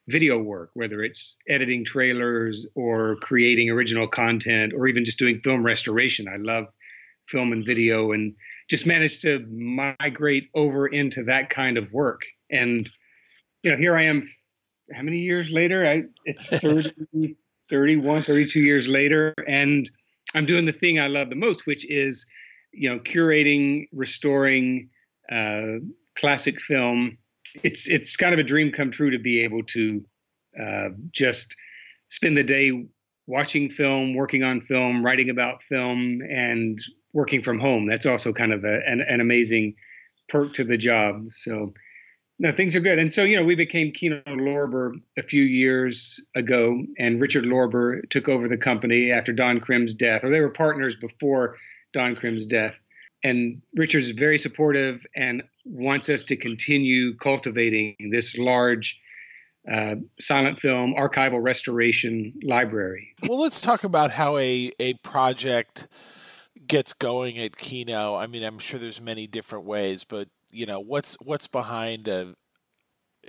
[0.08, 5.64] video work, whether it's editing trailers or creating original content or even just doing film
[5.64, 6.26] restoration.
[6.28, 6.66] I love
[7.28, 8.34] film and video and
[8.68, 12.22] just managed to migrate over into that kind of work.
[12.50, 12.88] And,
[13.62, 14.28] you know, here I am,
[14.92, 15.86] how many years later?
[15.86, 17.36] I, it's 30,
[17.70, 19.34] 31, 32 years later.
[19.46, 19.88] And
[20.34, 22.26] I'm doing the thing I love the most, which is,
[22.72, 24.88] you know, curating, restoring
[25.30, 25.78] uh,
[26.16, 27.18] classic film
[27.62, 30.02] it's it's kind of a dream come true to be able to
[30.60, 31.54] uh, just
[32.08, 32.86] spend the day
[33.26, 36.78] watching film, working on film, writing about film, and
[37.12, 37.86] working from home.
[37.86, 39.74] That's also kind of a, an, an amazing
[40.28, 41.26] perk to the job.
[41.30, 41.72] So,
[42.38, 42.98] no, things are good.
[42.98, 48.08] And so, you know, we became Kino Lorber a few years ago, and Richard Lorber
[48.10, 51.56] took over the company after Don Krim's death, or they were partners before
[51.92, 52.78] Don Krim's death
[53.22, 58.98] and Richard's very supportive and wants us to continue cultivating this large
[59.70, 63.14] uh, silent film archival restoration library.
[63.28, 65.86] Well, let's talk about how a a project
[66.66, 68.14] gets going at Kino.
[68.14, 72.34] I mean, I'm sure there's many different ways, but you know, what's what's behind a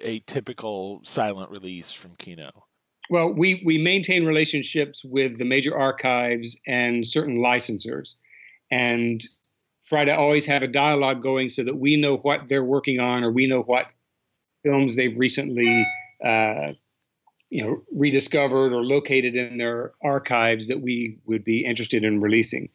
[0.01, 2.51] a typical silent release from Kino?
[3.09, 8.15] Well, we we maintain relationships with the major archives and certain licensors,
[8.71, 9.23] and
[9.85, 13.23] try to always have a dialogue going so that we know what they're working on
[13.23, 13.85] or we know what
[14.63, 15.85] films they've recently
[16.23, 16.71] uh,
[17.49, 22.69] you know rediscovered or located in their archives that we would be interested in releasing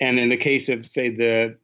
[0.00, 1.56] and in the case of say the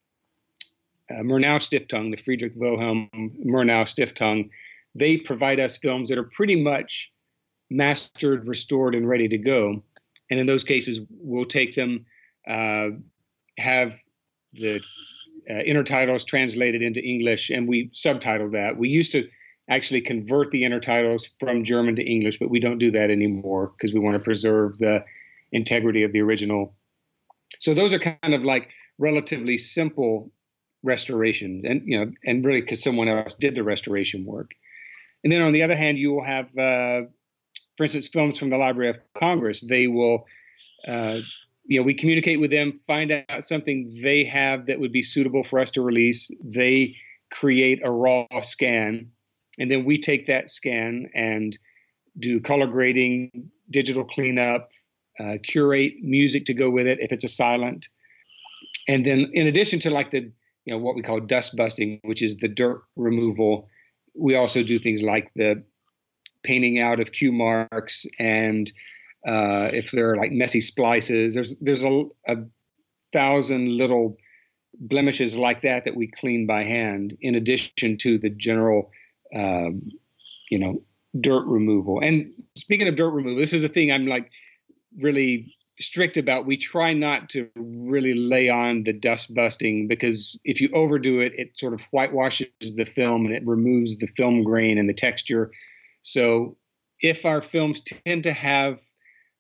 [1.11, 4.51] uh, Murnau Stiftung, the Friedrich Wilhelm Murnau Stiftung,
[4.95, 7.13] they provide us films that are pretty much
[7.71, 9.83] mastered, restored, and ready to go.
[10.31, 12.07] And in those cases, we'll take them,
[12.47, 12.91] uh,
[13.59, 13.95] have
[14.53, 14.81] the
[15.51, 18.77] uh, intertitles translated into English, and we subtitle that.
[18.77, 19.29] We used to
[19.69, 23.95] actually convert the intertitles from German to English, but we don't do that anymore because
[23.95, 25.05] we want to preserve the
[25.53, 26.75] integrity of the original.
[27.61, 30.31] So those are kind of like relatively simple
[30.83, 34.53] restorations, and you know, and really because someone else did the restoration work.
[35.25, 37.03] And then on the other hand, you will have, uh,
[37.77, 39.61] for instance, films from the Library of Congress.
[39.61, 40.27] They will
[40.87, 41.21] uh,
[41.65, 45.43] you know, we communicate with them, find out something they have that would be suitable
[45.43, 46.31] for us to release.
[46.43, 46.97] They
[47.31, 49.11] create a raw scan,
[49.59, 51.57] and then we take that scan and
[52.19, 54.71] do color grading, digital cleanup,
[55.19, 57.89] uh, curate music to go with it if it's a silent,
[58.89, 60.33] and then in addition to like the
[60.65, 63.69] you know what we call dust busting, which is the dirt removal,
[64.15, 65.63] we also do things like the
[66.43, 68.71] painting out of cue marks and
[69.27, 72.37] uh, if there are like messy splices, there's there's a, a
[73.13, 74.17] thousand little
[74.75, 78.91] blemishes like that that we clean by hand, in addition to the general,
[79.35, 79.83] um,
[80.51, 80.83] you know,
[81.21, 82.01] dirt removal.
[82.01, 84.31] And speaking of dirt removal, this is a thing I'm like
[84.99, 86.47] really strict about.
[86.47, 91.33] We try not to really lay on the dust busting because if you overdo it,
[91.37, 95.51] it sort of whitewashes the film and it removes the film grain and the texture.
[96.03, 96.57] So
[97.01, 98.81] if our films tend to have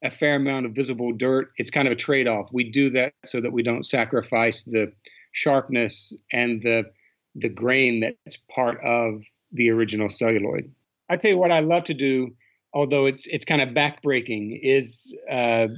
[0.02, 1.52] a fair amount of visible dirt.
[1.56, 2.50] It's kind of a trade off.
[2.52, 4.92] We do that so that we don't sacrifice the
[5.32, 6.90] sharpness and the
[7.34, 10.70] the grain that's part of the original celluloid.
[11.08, 12.34] I tell you what I love to do,
[12.74, 15.68] although it's it's kind of backbreaking, is uh,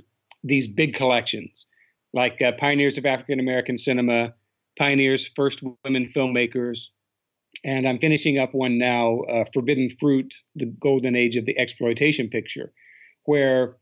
[0.42, 1.66] these big collections,
[2.12, 4.34] like uh, Pioneers of African American Cinema,
[4.78, 6.88] Pioneers First Women Filmmakers,
[7.64, 12.28] and I'm finishing up one now, uh, Forbidden Fruit: The Golden Age of the Exploitation
[12.28, 12.72] Picture,
[13.24, 13.76] where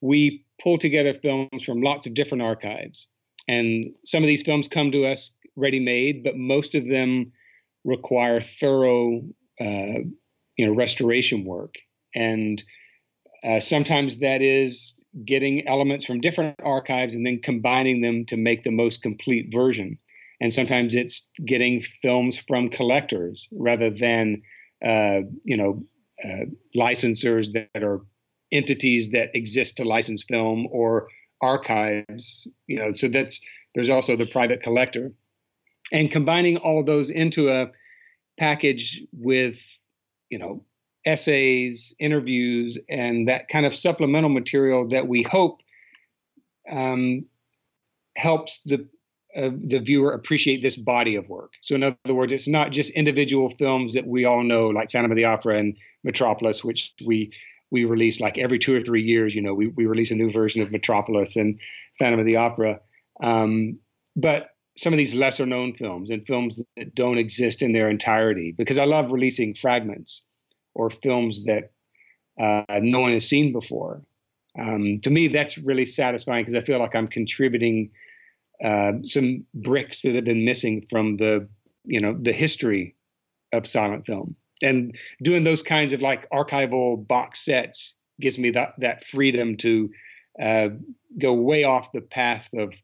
[0.00, 3.08] we pull together films from lots of different archives.
[3.48, 7.32] And some of these films come to us ready made, but most of them
[7.84, 9.22] require thorough,
[9.60, 10.00] uh,
[10.56, 11.74] you know, restoration work.
[12.14, 12.62] And
[13.42, 18.62] uh, sometimes that is getting elements from different archives and then combining them to make
[18.62, 19.98] the most complete version.
[20.40, 24.42] And sometimes it's getting films from collectors rather than,
[24.84, 25.82] uh, you know,
[26.24, 28.00] uh, licensors that are
[28.52, 31.08] entities that exist to license film or
[31.40, 33.40] archives you know so that's
[33.74, 35.12] there's also the private collector
[35.92, 37.70] and combining all those into a
[38.38, 39.64] package with
[40.28, 40.64] you know
[41.06, 45.62] essays interviews and that kind of supplemental material that we hope
[46.68, 47.24] um,
[48.16, 48.86] helps the
[49.36, 51.52] uh, the viewer appreciate this body of work.
[51.62, 55.12] So, in other words, it's not just individual films that we all know, like Phantom
[55.12, 57.32] of the Opera and Metropolis, which we
[57.70, 59.34] we release like every two or three years.
[59.34, 61.60] You know, we we release a new version of Metropolis and
[61.98, 62.80] Phantom of the Opera.
[63.22, 63.78] Um,
[64.16, 68.54] but some of these lesser known films and films that don't exist in their entirety,
[68.56, 70.22] because I love releasing fragments
[70.74, 71.70] or films that
[72.40, 74.02] uh, no one has seen before.
[74.58, 77.90] Um, to me, that's really satisfying because I feel like I'm contributing
[78.64, 81.48] uh, some bricks that have been missing from the
[81.84, 82.96] you know the history
[83.52, 88.74] of silent film and doing those kinds of like archival box sets gives me that
[88.78, 89.90] that freedom to
[90.40, 90.68] uh,
[91.18, 92.74] go way off the path of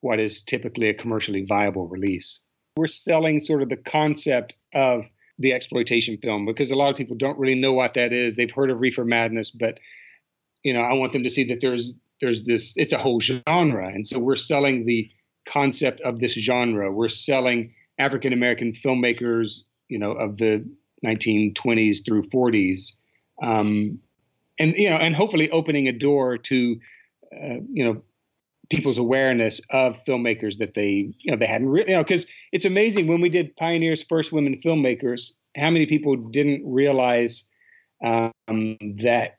[0.00, 2.40] what is typically a commercially viable release.
[2.76, 5.06] We're selling sort of the concept of
[5.38, 8.36] the exploitation film because a lot of people don't really know what that is.
[8.36, 9.78] They've heard of Reefer Madness, but
[10.62, 13.88] you know, I want them to see that there's there's this it's a whole genre,
[13.88, 15.10] and so we're selling the
[15.46, 16.92] concept of this genre.
[16.92, 20.64] We're selling African American filmmakers, you know, of the
[21.04, 22.96] 1920s through 40s,
[23.42, 23.98] um,
[24.58, 26.76] and you know, and hopefully opening a door to,
[27.34, 28.02] uh, you know,
[28.70, 32.64] people's awareness of filmmakers that they, you know, they hadn't, really you know, because it's
[32.64, 37.44] amazing when we did Pioneers First Women Filmmakers, how many people didn't realize
[38.04, 38.34] um,
[39.02, 39.38] that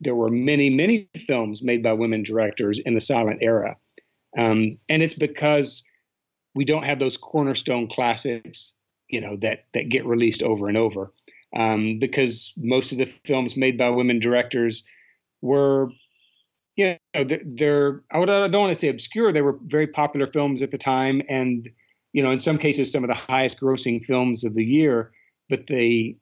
[0.00, 3.76] there were many, many films made by women directors in the silent era,
[4.38, 5.82] um, and it's because
[6.54, 8.74] we don't have those cornerstone classics
[9.08, 11.12] you know that that get released over and over.
[11.54, 14.84] Um, because most of the films made by women directors
[15.40, 15.88] were
[16.74, 20.62] you know they're I, I don't want to say obscure they were very popular films
[20.62, 21.68] at the time and
[22.12, 25.12] you know in some cases some of the highest grossing films of the year
[25.48, 26.16] but they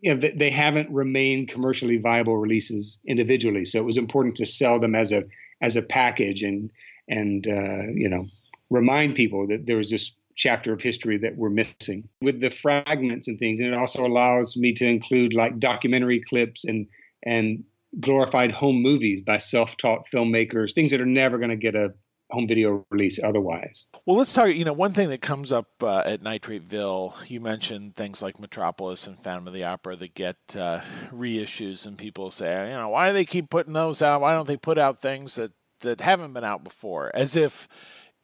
[0.00, 3.64] you know, they haven't remained commercially viable releases individually.
[3.64, 5.24] So it was important to sell them as a
[5.60, 6.70] as a package and
[7.08, 8.26] and uh, you know
[8.70, 13.26] remind people that there was this chapter of history that we're missing with the fragments
[13.26, 13.58] and things.
[13.58, 16.86] And it also allows me to include like documentary clips and
[17.24, 17.64] and
[17.98, 21.94] glorified home movies by self-taught filmmakers things that are never going to get a
[22.30, 23.86] home video release otherwise.
[24.04, 27.94] Well let's talk you know one thing that comes up uh, at nitrateville you mentioned
[27.94, 32.68] things like metropolis and phantom of the opera that get uh, reissues and people say
[32.68, 34.20] you know why do they keep putting those out?
[34.20, 37.10] Why don't they put out things that that haven't been out before?
[37.14, 37.68] As if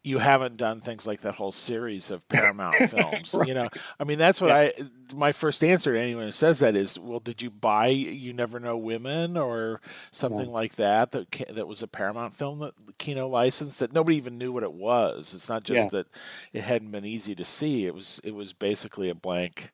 [0.05, 3.35] you haven't done things like that whole series of Paramount films.
[3.35, 3.47] right.
[3.47, 3.69] You know,
[4.01, 4.57] I mean, that's what yeah.
[4.57, 4.73] I.
[5.15, 8.59] My first answer to anyone who says that is, well, did you buy You Never
[8.59, 10.53] Know Women or something yeah.
[10.53, 11.13] like that?
[11.13, 14.73] That that was a Paramount film that Kino licensed that nobody even knew what it
[14.73, 15.35] was.
[15.35, 15.89] It's not just yeah.
[15.91, 16.07] that
[16.53, 17.87] it hadn't been easy to see.
[17.87, 19.71] It was it was basically a blank,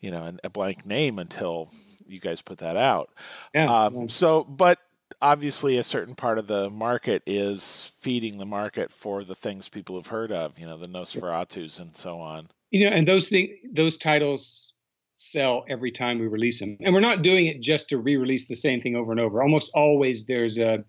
[0.00, 1.70] you know, a blank name until
[2.06, 3.10] you guys put that out.
[3.54, 3.64] Yeah.
[3.64, 4.78] Um, so, but
[5.20, 9.96] obviously a certain part of the market is feeding the market for the things people
[9.96, 12.48] have heard of, you know, the Nosferatus and so on.
[12.70, 14.72] You know, and those things, those titles
[15.16, 16.76] sell every time we release them.
[16.80, 19.42] And we're not doing it just to re-release the same thing over and over.
[19.42, 20.84] Almost always there's a,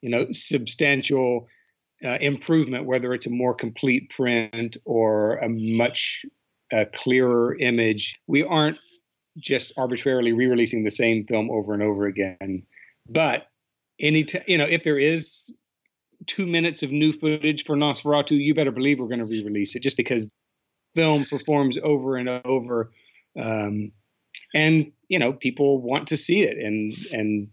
[0.00, 1.48] you know, substantial
[2.04, 6.24] uh, improvement, whether it's a more complete print or a much
[6.72, 8.18] uh, clearer image.
[8.26, 8.78] We aren't
[9.38, 12.64] just arbitrarily re-releasing the same film over and over again.
[13.08, 13.46] But
[14.00, 15.52] any t- you know, if there is
[16.26, 19.82] two minutes of new footage for Nosferatu, you better believe we're going to re-release it
[19.82, 20.30] just because
[20.94, 22.92] film performs over and over.
[23.40, 23.92] Um,
[24.54, 27.48] and you know, people want to see it, and and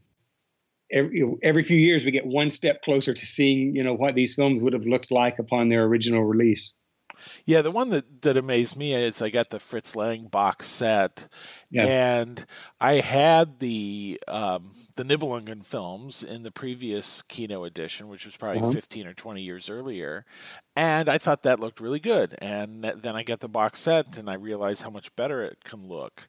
[0.91, 4.35] every, every few years we get one step closer to seeing you know what these
[4.35, 6.73] films would have looked like upon their original release.
[7.45, 11.27] Yeah, the one that, that amazed me is I got the Fritz Lang box set,
[11.69, 11.85] yeah.
[11.85, 12.45] and
[12.79, 18.59] I had the um, the Nibelungen films in the previous Kino edition, which was probably
[18.59, 18.71] uh-huh.
[18.71, 20.25] fifteen or twenty years earlier,
[20.75, 22.35] and I thought that looked really good.
[22.41, 25.87] And then I got the box set, and I realized how much better it can
[25.87, 26.27] look.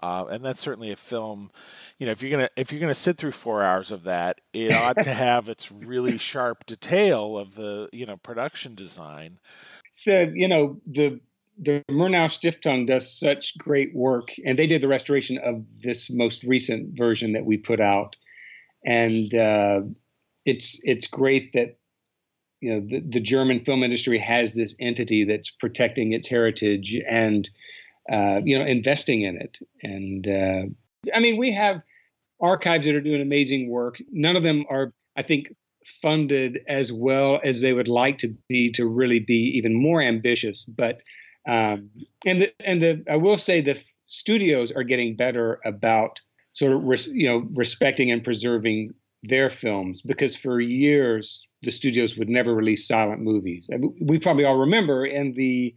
[0.00, 1.50] Uh, and that's certainly a film.
[1.98, 4.72] You know, if you're gonna if you're gonna sit through four hours of that, it
[4.76, 9.38] ought to have its really sharp detail of the you know production design
[9.96, 11.20] said, you know, the
[11.58, 16.42] the Murnau Stiftung does such great work, and they did the restoration of this most
[16.42, 18.16] recent version that we put out,
[18.84, 19.80] and uh,
[20.44, 21.78] it's it's great that
[22.60, 27.48] you know the, the German film industry has this entity that's protecting its heritage and
[28.10, 30.62] uh, you know investing in it, and uh,
[31.14, 31.80] I mean we have
[32.40, 33.96] archives that are doing amazing work.
[34.10, 35.54] None of them are, I think,
[36.02, 40.64] funded as well as they would like to be to really be even more ambitious.
[40.64, 41.00] But
[41.48, 41.90] um,
[42.24, 46.20] and the and the I will say the studios are getting better about
[46.52, 52.16] sort of res, you know respecting and preserving their films because for years the studios
[52.16, 53.68] would never release silent movies.
[54.00, 55.74] We probably all remember in the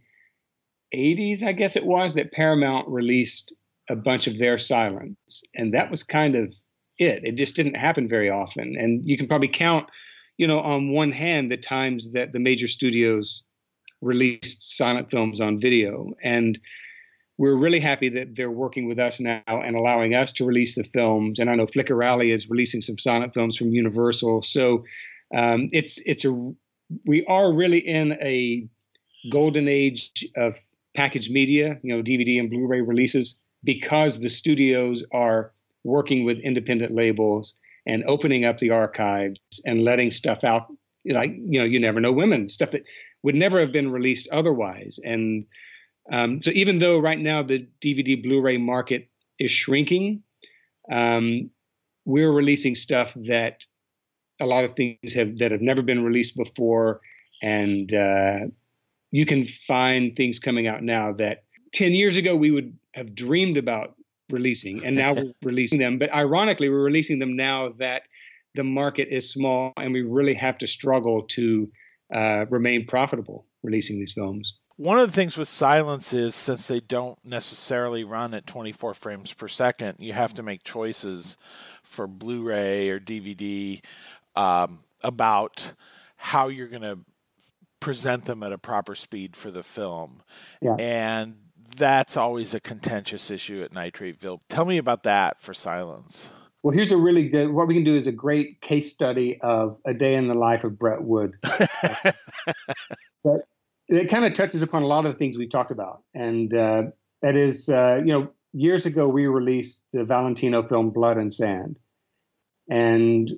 [0.94, 3.54] 80s, I guess it was, that Paramount released
[3.88, 6.52] a bunch of their silents, and that was kind of
[6.98, 7.24] it.
[7.24, 8.76] It just didn't happen very often.
[8.78, 9.88] And you can probably count,
[10.36, 13.42] you know, on one hand the times that the major studios
[14.00, 16.10] released silent films on video.
[16.22, 16.58] And
[17.38, 20.84] we're really happy that they're working with us now and allowing us to release the
[20.84, 21.38] films.
[21.38, 24.42] And I know Flicker Alley is releasing some silent films from Universal.
[24.42, 24.84] So
[25.34, 26.52] um, it's it's a
[27.06, 28.68] we are really in a
[29.30, 30.54] golden age of
[30.94, 35.52] packaged media, you know, DVD and Blu-ray releases, because the studios are
[35.84, 37.54] working with independent labels
[37.86, 40.66] and opening up the archives and letting stuff out.
[41.06, 42.88] Like you know you never know women stuff that
[43.22, 44.98] would never have been released otherwise.
[45.02, 45.46] And
[46.12, 49.08] um, so even though right now the dvd blu-ray market
[49.38, 50.22] is shrinking
[50.90, 51.50] um,
[52.04, 53.64] we're releasing stuff that
[54.40, 57.00] a lot of things have that have never been released before.
[57.42, 58.38] And uh,
[59.10, 63.56] you can find things coming out now that 10 years ago we would have dreamed
[63.56, 63.94] about
[64.30, 65.98] releasing and now we're releasing them.
[65.98, 68.08] But ironically we're releasing them now that
[68.54, 71.70] the market is small and we really have to struggle to
[72.14, 74.54] uh, remain profitable releasing these films.
[74.76, 79.34] One of the things with silents is since they don't necessarily run at 24 frames
[79.34, 81.36] per second you have to make choices
[81.82, 83.82] for blu-ray or dvd
[84.36, 85.74] um, about
[86.16, 86.98] how you're going to
[87.80, 90.22] present them at a proper speed for the film.
[90.60, 90.76] Yeah.
[90.78, 91.36] and
[91.76, 94.40] that's always a contentious issue at Nitrateville.
[94.48, 96.28] Tell me about that for silents.
[96.62, 97.50] Well, here's a really good.
[97.50, 100.64] What we can do is a great case study of a day in the life
[100.64, 101.36] of Bret Wood.
[101.42, 103.40] but
[103.88, 106.82] it kind of touches upon a lot of the things we talked about, and uh,
[107.22, 111.78] that is, uh, you know, years ago we released the Valentino film Blood and Sand,
[112.68, 113.30] and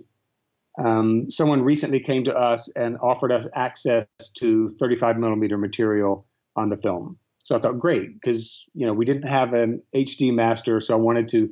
[0.83, 4.07] um, someone recently came to us and offered us access
[4.39, 6.27] to 35 millimeter material
[6.57, 7.19] on the film.
[7.45, 10.99] So I thought, great, because you know we didn't have an HD master, so I
[10.99, 11.51] wanted to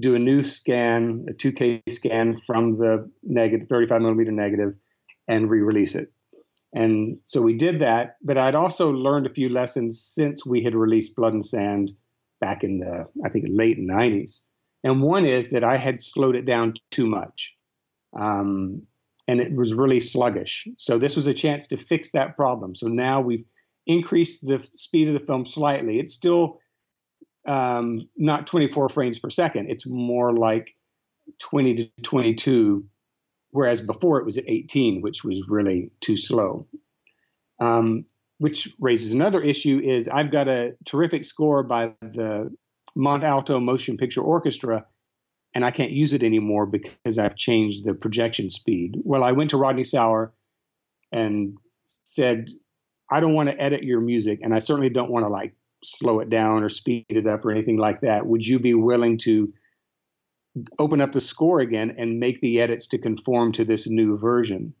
[0.00, 4.74] do a new scan, a 2K scan from the negative, 35 millimeter negative,
[5.26, 6.12] and re-release it.
[6.72, 8.16] And so we did that.
[8.22, 11.92] But I'd also learned a few lessons since we had released Blood and Sand
[12.40, 14.42] back in the, I think, late 90s.
[14.84, 17.54] And one is that I had slowed it down too much.
[18.18, 18.82] Um,
[19.26, 20.68] and it was really sluggish.
[20.78, 22.74] So this was a chance to fix that problem.
[22.74, 23.44] So now we've
[23.88, 25.98] increase the speed of the film slightly.
[25.98, 26.60] It's still
[27.46, 29.70] um, not 24 frames per second.
[29.70, 30.76] It's more like
[31.40, 32.84] 20 to 22,
[33.50, 36.68] whereas before it was at 18, which was really too slow.
[37.58, 38.04] Um,
[38.36, 42.54] which raises another issue is I've got a terrific score by the
[42.94, 44.86] Mont Alto Motion Picture Orchestra,
[45.54, 48.96] and I can't use it anymore because I've changed the projection speed.
[49.02, 50.32] Well, I went to Rodney Sauer
[51.10, 51.56] and
[52.04, 52.48] said,
[53.10, 56.20] I don't want to edit your music, and I certainly don't want to like slow
[56.20, 58.26] it down or speed it up or anything like that.
[58.26, 59.52] Would you be willing to
[60.78, 64.74] open up the score again and make the edits to conform to this new version?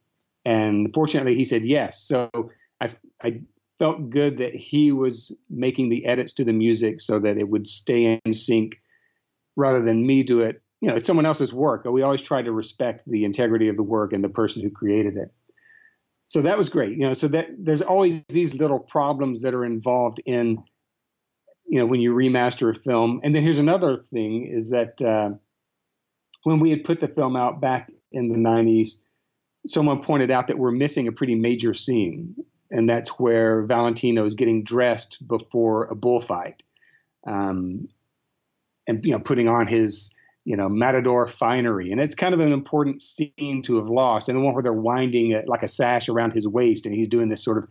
[0.44, 2.02] And fortunately, he said yes.
[2.02, 2.30] So
[2.80, 2.90] I,
[3.22, 3.40] I
[3.78, 7.66] felt good that he was making the edits to the music so that it would
[7.66, 8.80] stay in sync
[9.56, 10.62] rather than me do it.
[10.80, 11.84] You know, it's someone else's work.
[11.84, 15.16] We always try to respect the integrity of the work and the person who created
[15.16, 15.32] it
[16.28, 19.64] so that was great you know so that there's always these little problems that are
[19.64, 20.62] involved in
[21.68, 23.20] you know when you remaster a film.
[23.22, 25.30] And then here's another thing is that uh,
[26.42, 29.02] when we had put the film out back in the 90s
[29.66, 32.34] someone pointed out that we're missing a pretty major scene
[32.70, 36.62] and that's where valentino is getting dressed before a bullfight.
[37.26, 37.88] Um,
[38.86, 40.14] and you know putting on his
[40.48, 41.90] you know, Matador finery.
[41.90, 44.30] And it's kind of an important scene to have lost.
[44.30, 47.28] And the one where they're winding like a sash around his waist and he's doing
[47.28, 47.68] this sort of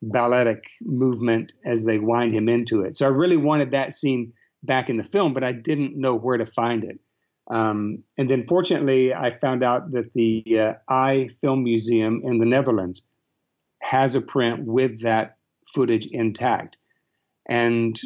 [0.00, 2.96] balletic movement as they wind him into it.
[2.96, 6.36] So I really wanted that scene back in the film, but I didn't know where
[6.36, 7.00] to find it.
[7.50, 12.46] Um, and then fortunately, I found out that the uh, Eye Film Museum in the
[12.46, 13.02] Netherlands
[13.82, 15.36] has a print with that
[15.74, 16.78] footage intact.
[17.48, 18.00] And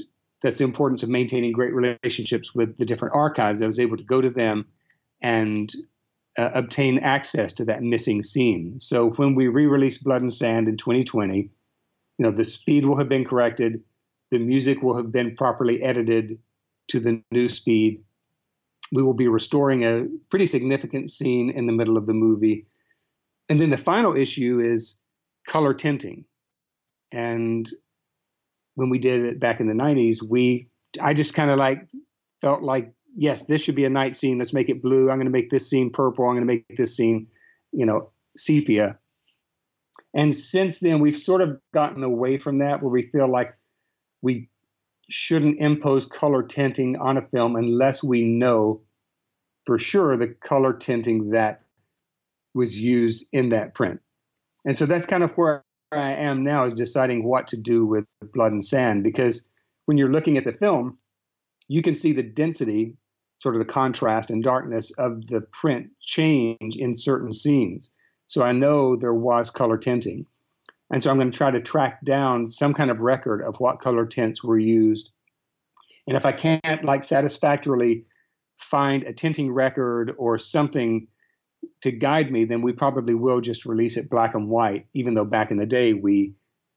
[0.45, 3.63] that's the importance of maintaining great relationships with the different archives.
[3.63, 4.67] I was able to go to them
[5.23, 5.73] and
[6.37, 8.79] uh, obtain access to that missing scene.
[8.79, 11.49] So when we re-release Blood and Sand in 2020, you
[12.19, 13.83] know the speed will have been corrected,
[14.31, 16.39] the music will have been properly edited
[16.89, 18.05] to the new speed.
[18.93, 22.67] We will be restoring a pretty significant scene in the middle of the movie.
[23.49, 24.97] And then the final issue is
[25.47, 26.27] color tinting.
[27.13, 27.67] And
[28.75, 30.69] when we did it back in the 90s, we
[31.01, 31.89] I just kind of like
[32.41, 34.39] felt like yes, this should be a night scene.
[34.39, 35.09] Let's make it blue.
[35.09, 36.25] I'm going to make this scene purple.
[36.25, 37.29] I'm going to make this scene,
[37.73, 38.99] you know, sepia.
[40.13, 43.57] And since then, we've sort of gotten away from that, where we feel like
[44.23, 44.49] we
[45.09, 48.83] shouldn't impose color tinting on a film unless we know
[49.67, 51.63] for sure the color tinting that
[52.55, 54.01] was used in that print.
[54.65, 55.65] And so that's kind of where
[55.97, 59.47] I am now is deciding what to do with Blood and Sand because
[59.87, 60.99] when you're looking at the film,
[61.69, 62.97] you can see the density,
[63.39, 67.91] sort of the contrast and darkness of the print change in certain scenes.
[68.27, 70.27] So I know there was color tinting.
[70.91, 73.81] And so I'm going to try to track down some kind of record of what
[73.81, 75.11] color tints were used.
[76.07, 78.05] And if I can't like satisfactorily
[78.57, 81.09] find a tinting record or something
[81.83, 85.25] to guide me, then we probably will just release it black and white, even though
[85.25, 86.35] back in the day we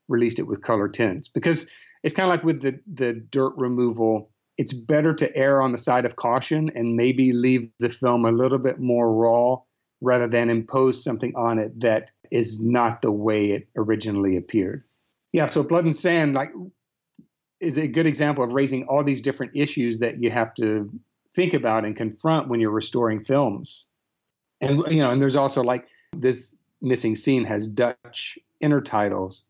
[0.08, 1.30] released it with color tints.
[1.30, 1.70] Because
[2.04, 5.78] it's kind of like with the, the dirt removal, it's better to err on the
[5.78, 9.58] side of caution and maybe leave the film a little bit more raw
[10.02, 14.86] rather than impose something on it that is not the way it originally appeared.
[15.34, 16.52] Yeah, so Blood and Sand like
[17.60, 20.92] is a good example of raising all these different issues that you have to
[21.36, 23.87] think about and confront when you're restoring films.
[24.62, 29.44] And you know, and there's also like this missing scene has Dutch intertitles,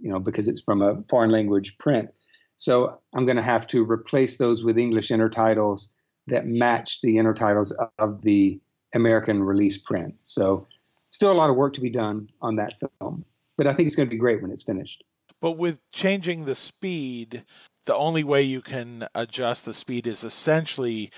[0.00, 2.10] you know, because it's from a foreign language print.
[2.56, 5.88] So I'm going to have to replace those with English intertitles
[6.26, 8.60] that match the intertitles of the
[8.94, 10.14] American release print.
[10.22, 10.66] So,
[11.10, 13.24] still a lot of work to be done on that film,
[13.56, 15.04] but I think it's going to be great when it's finished.
[15.40, 17.44] But with changing the speed,
[17.84, 21.10] the only way you can adjust the speed is essentially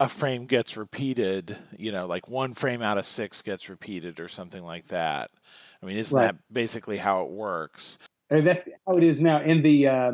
[0.00, 4.28] a frame gets repeated, you know, like one frame out of six gets repeated or
[4.28, 5.30] something like that.
[5.82, 6.32] I mean, isn't right.
[6.32, 7.98] that basically how it works?
[8.30, 9.42] And that's how it is now.
[9.42, 10.12] In the uh,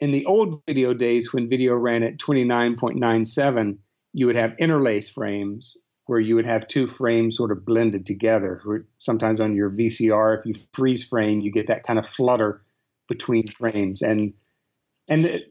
[0.00, 3.80] in the old video days, when video ran at twenty nine point nine seven,
[4.14, 5.76] you would have interlace frames
[6.06, 8.62] where you would have two frames sort of blended together.
[8.98, 12.62] Sometimes on your VCR, if you freeze frame, you get that kind of flutter
[13.08, 14.32] between frames, and
[15.06, 15.42] and it,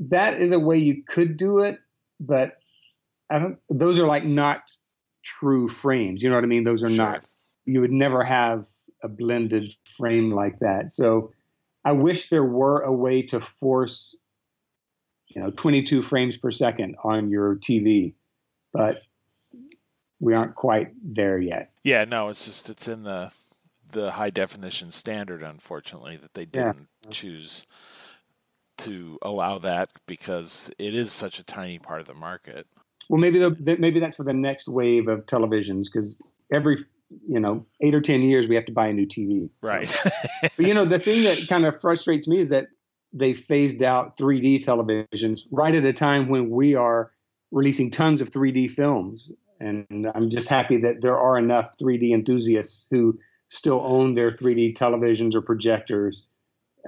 [0.00, 1.78] that is a way you could do it,
[2.20, 2.58] but
[3.30, 3.58] I don't.
[3.68, 4.70] Those are like not
[5.22, 6.22] true frames.
[6.22, 6.64] You know what I mean?
[6.64, 6.96] Those are sure.
[6.96, 7.26] not.
[7.64, 8.66] You would never have
[9.02, 10.90] a blended frame like that.
[10.90, 11.32] So
[11.84, 14.16] I wish there were a way to force
[15.28, 18.14] you know 22 frames per second on your TV,
[18.72, 19.02] but
[20.20, 21.72] we aren't quite there yet.
[21.84, 23.32] Yeah, no, it's just it's in the
[23.90, 27.10] the high definition standard, unfortunately, that they didn't yeah.
[27.10, 27.66] choose
[28.78, 32.66] to allow that because it is such a tiny part of the market.
[33.08, 36.16] Well, maybe the, maybe that's for the next wave of televisions because
[36.52, 36.78] every
[37.24, 39.50] you know eight or ten years we have to buy a new TV.
[39.62, 39.94] Right.
[40.42, 42.68] But you know the thing that kind of frustrates me is that
[43.12, 47.12] they phased out 3D televisions right at a time when we are
[47.50, 49.32] releasing tons of 3D films.
[49.60, 53.18] And I'm just happy that there are enough 3D enthusiasts who
[53.48, 56.26] still own their 3D televisions or projectors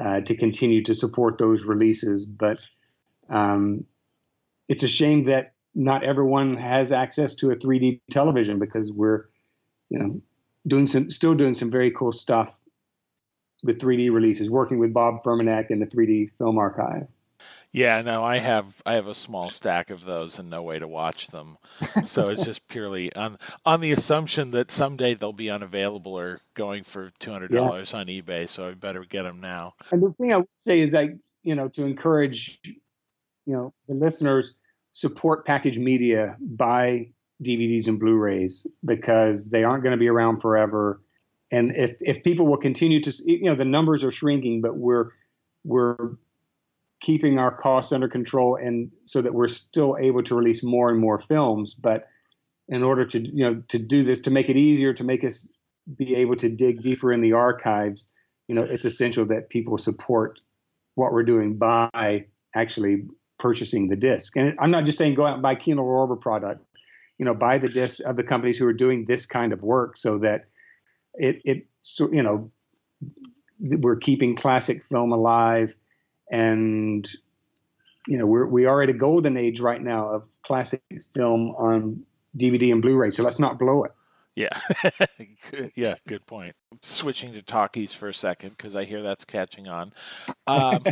[0.00, 2.24] uh, to continue to support those releases.
[2.24, 2.60] But
[3.28, 3.84] um,
[4.68, 9.26] it's a shame that not everyone has access to a 3D television because we're,
[9.88, 10.20] you know,
[10.66, 12.56] doing some still doing some very cool stuff
[13.62, 17.06] with 3D releases, working with Bob Furmanek and the 3D Film Archive.
[17.72, 20.88] Yeah, no, I have I have a small stack of those and no way to
[20.88, 21.56] watch them.
[22.04, 26.82] So it's just purely on on the assumption that someday they'll be unavailable or going
[26.82, 28.00] for two hundred dollars yeah.
[28.00, 28.48] on eBay.
[28.48, 29.74] So I better get them now.
[29.92, 31.10] And the thing I would say is that
[31.42, 34.58] you know to encourage you know the listeners
[34.92, 37.10] support package media buy
[37.42, 41.00] DVDs and Blu-rays because they aren't going to be around forever
[41.52, 45.10] and if if people will continue to you know the numbers are shrinking but we're
[45.64, 46.16] we're
[47.00, 51.00] keeping our costs under control and so that we're still able to release more and
[51.00, 51.74] more films.
[51.74, 52.06] But
[52.70, 55.48] in order to you know to do this to make it easier to make us
[55.96, 58.06] be able to dig deeper in the archives
[58.48, 60.40] you know it's essential that people support
[60.94, 63.06] what we're doing by actually
[63.38, 64.36] purchasing the disc.
[64.36, 66.64] And i'm not just saying go out and buy kino lorber product
[67.18, 69.96] you know buy the disc of the companies who are doing this kind of work
[69.96, 70.46] so that
[71.14, 72.50] it it so you know
[73.58, 75.74] we're keeping classic film alive
[76.30, 77.08] and
[78.06, 82.04] you know we're we are at a golden age right now of classic film on
[82.36, 83.92] DVD and Blu-ray so let's not blow it.
[84.34, 84.56] Yeah.
[85.74, 86.54] Yeah good point.
[86.80, 89.92] Switching to talkies for a second because I hear that's catching on.
[90.46, 90.82] Um,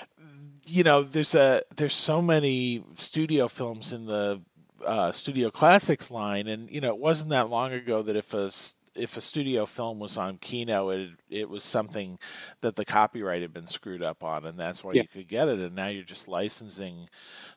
[0.66, 4.40] you know there's a there's so many studio films in the
[4.84, 8.50] uh, studio classics line and you know it wasn't that long ago that if a
[8.94, 12.18] if a studio film was on Kino, it it was something
[12.60, 15.02] that the copyright had been screwed up on, and that's why yeah.
[15.02, 15.58] you could get it.
[15.58, 17.08] And now you're just licensing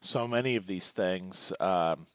[0.02, 1.54] so many of these things.
[1.60, 2.06] Um,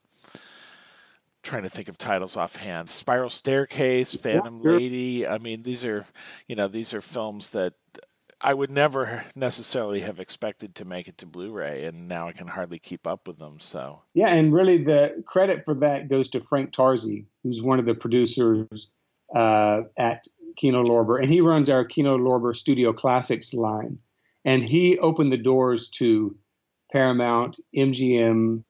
[1.41, 2.89] trying to think of titles offhand.
[2.89, 5.27] Spiral Staircase, Phantom yeah, Lady.
[5.27, 6.05] I mean, these are
[6.47, 7.73] you know these are films that
[8.41, 12.47] I would never necessarily have expected to make it to Blu-ray, and now I can
[12.47, 13.59] hardly keep up with them.
[13.59, 17.85] So yeah, and really the credit for that goes to Frank Tarzi, who's one of
[17.85, 18.91] the producers
[19.35, 20.25] uh, at
[20.57, 23.97] Kino Lorber, and he runs our Kino Lorber Studio Classics line.
[24.45, 26.35] and he opened the doors to
[26.91, 28.63] Paramount, MGM,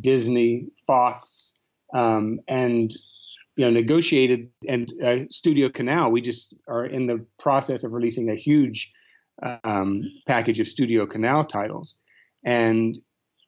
[0.00, 1.54] Disney, Fox,
[1.92, 2.92] um, and
[3.56, 6.10] you know negotiated and uh, Studio Canal.
[6.10, 8.92] We just are in the process of releasing a huge
[9.64, 11.96] um, package of Studio Canal titles,
[12.44, 12.96] and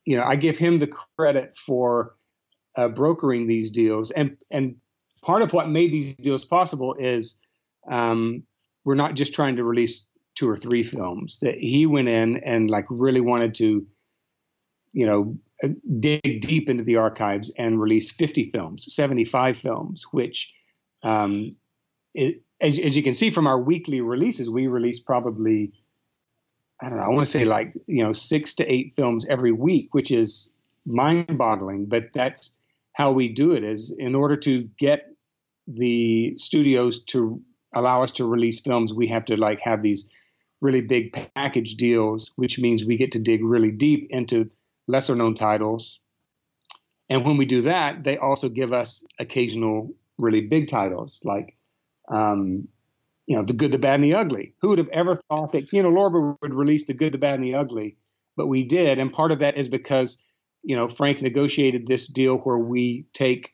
[0.05, 2.15] you know I give him the credit for
[2.77, 4.77] uh, brokering these deals, and and
[5.27, 7.37] part of what made these deals possible is
[7.91, 8.45] um,
[8.85, 10.07] we're not just trying to release
[10.37, 11.41] two or three films.
[11.41, 13.85] That he went in and like really wanted to,
[14.93, 15.69] you know, uh,
[15.99, 20.53] dig deep into the archives and release 50 films, 75 films, which,
[21.03, 21.57] um,
[22.15, 25.73] it, as, as you can see from our weekly releases, we release probably,
[26.81, 29.53] I don't know, I want to say like, you know, six to eight films every
[29.53, 30.51] week, which is
[30.87, 32.53] mind boggling, but that's
[32.93, 35.16] how we do it is in order to get
[35.67, 37.43] the studios to
[37.75, 40.09] allow us to release films, we have to like have these
[40.61, 44.51] really big package deals, which means we get to dig really deep into
[44.89, 46.01] lesser known titles.
[47.09, 51.57] And when we do that, they also give us occasional really big titles like,
[52.09, 52.69] um,
[53.27, 54.55] you know, The Good, the Bad, and the Ugly.
[54.61, 57.45] Who would have ever thought that Kino Lorber would release The Good, the Bad, and
[57.45, 57.97] the Ugly?
[58.37, 58.99] But we did.
[58.99, 60.19] And part of that is because,
[60.63, 63.51] you know, Frank negotiated this deal where we take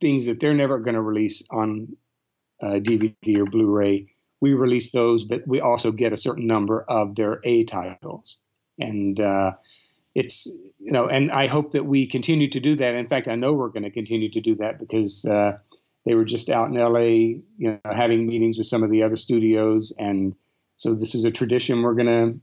[0.00, 1.96] things that they're never going to release on
[2.62, 4.08] uh, DVD or Blu-ray.
[4.40, 8.38] We release those, but we also get a certain number of their A titles,
[8.78, 9.52] and uh,
[10.14, 12.94] it's you know, and I hope that we continue to do that.
[12.94, 15.52] In fact, I know we're going to continue to do that because uh,
[16.04, 19.16] they were just out in LA, you know, having meetings with some of the other
[19.16, 20.34] studios, and
[20.76, 22.40] so this is a tradition we're going to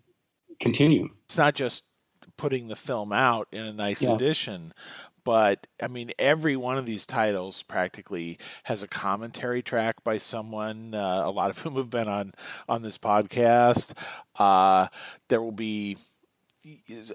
[0.59, 1.09] continue.
[1.25, 1.85] It's not just
[2.37, 4.13] putting the film out in a nice yeah.
[4.13, 4.73] edition,
[5.23, 10.93] but I mean, every one of these titles practically has a commentary track by someone,
[10.93, 12.33] uh, a lot of whom have been on
[12.67, 13.93] on this podcast.
[14.37, 14.87] Uh,
[15.27, 15.97] there will be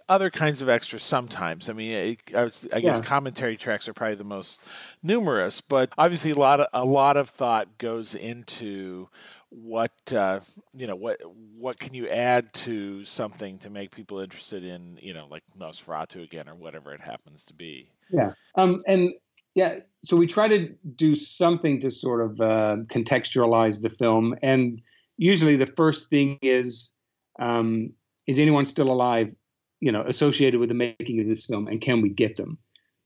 [0.08, 1.70] other kinds of extras sometimes.
[1.70, 3.04] I mean, I, was, I guess yeah.
[3.04, 4.62] commentary tracks are probably the most
[5.02, 9.08] numerous, but obviously a lot of a lot of thought goes into
[9.50, 10.40] what uh,
[10.74, 11.20] you know what
[11.56, 16.22] what can you add to something to make people interested in you know like Nosferatu
[16.22, 17.90] again or whatever it happens to be.
[18.10, 18.32] Yeah.
[18.54, 19.12] Um, and
[19.54, 24.80] yeah, so we try to do something to sort of uh, contextualize the film, and
[25.16, 26.92] usually the first thing is,
[27.40, 27.92] um,
[28.26, 29.34] is anyone still alive?
[29.80, 32.58] You know, associated with the making of this film, and can we get them?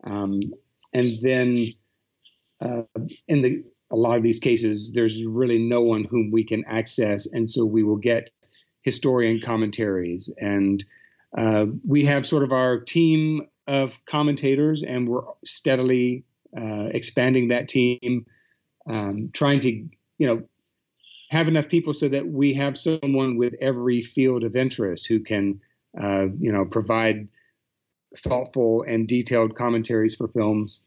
[0.05, 0.40] Um,
[0.93, 1.72] and then,
[2.61, 2.82] uh,
[3.28, 7.26] in the a lot of these cases, there's really no one whom we can access,
[7.26, 8.30] and so we will get
[8.80, 10.84] historian commentaries, and
[11.36, 16.24] uh, we have sort of our team of commentators, and we're steadily
[16.57, 18.26] uh, expanding that team,
[18.86, 19.70] um, trying to
[20.18, 20.43] you know
[21.30, 25.61] have enough people so that we have someone with every field of interest who can
[26.01, 27.28] uh, you know provide
[28.16, 30.80] thoughtful and detailed commentaries for films.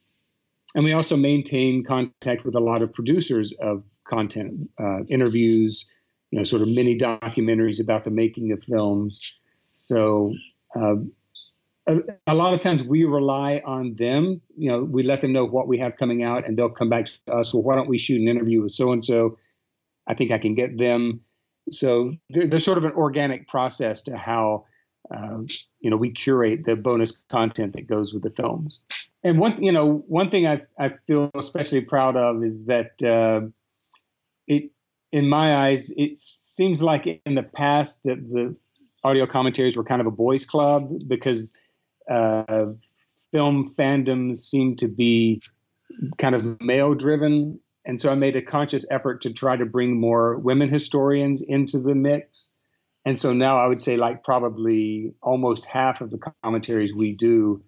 [0.76, 5.86] And we also maintain contact with a lot of producers of content, uh, interviews,
[6.32, 9.40] you know, sort of mini documentaries about the making of films.
[9.72, 10.34] So
[10.76, 10.96] uh,
[11.88, 14.42] a, a, lot of times we rely on them.
[14.58, 17.06] You know, we let them know what we have coming out, and they'll come back
[17.06, 17.54] to us.
[17.54, 19.38] Well, why don't we shoot an interview with so and so?
[20.08, 21.22] I think I can get them.
[21.72, 24.66] So there's sort of an organic process to how
[25.10, 25.40] uh,
[25.80, 28.82] you know we curate the bonus content that goes with the films.
[29.26, 33.48] And one you know one thing I I feel especially proud of is that uh,
[34.48, 34.72] it
[35.12, 38.56] in my eyes it seems like in the past that the
[39.04, 41.58] audio commentaries were kind of a boys club because
[42.08, 42.66] uh,
[43.32, 45.42] film fandoms seem to be
[46.20, 47.60] kind of male driven.
[47.86, 51.80] And so I made a conscious effort to try to bring more women historians into
[51.80, 52.52] the mix.
[53.06, 57.64] And so now I would say, like, probably almost half of the commentaries we do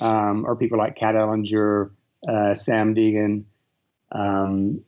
[0.00, 1.90] um, are people like Kat Ellinger,
[2.26, 3.44] uh, Samm Deighan,
[4.10, 4.84] um,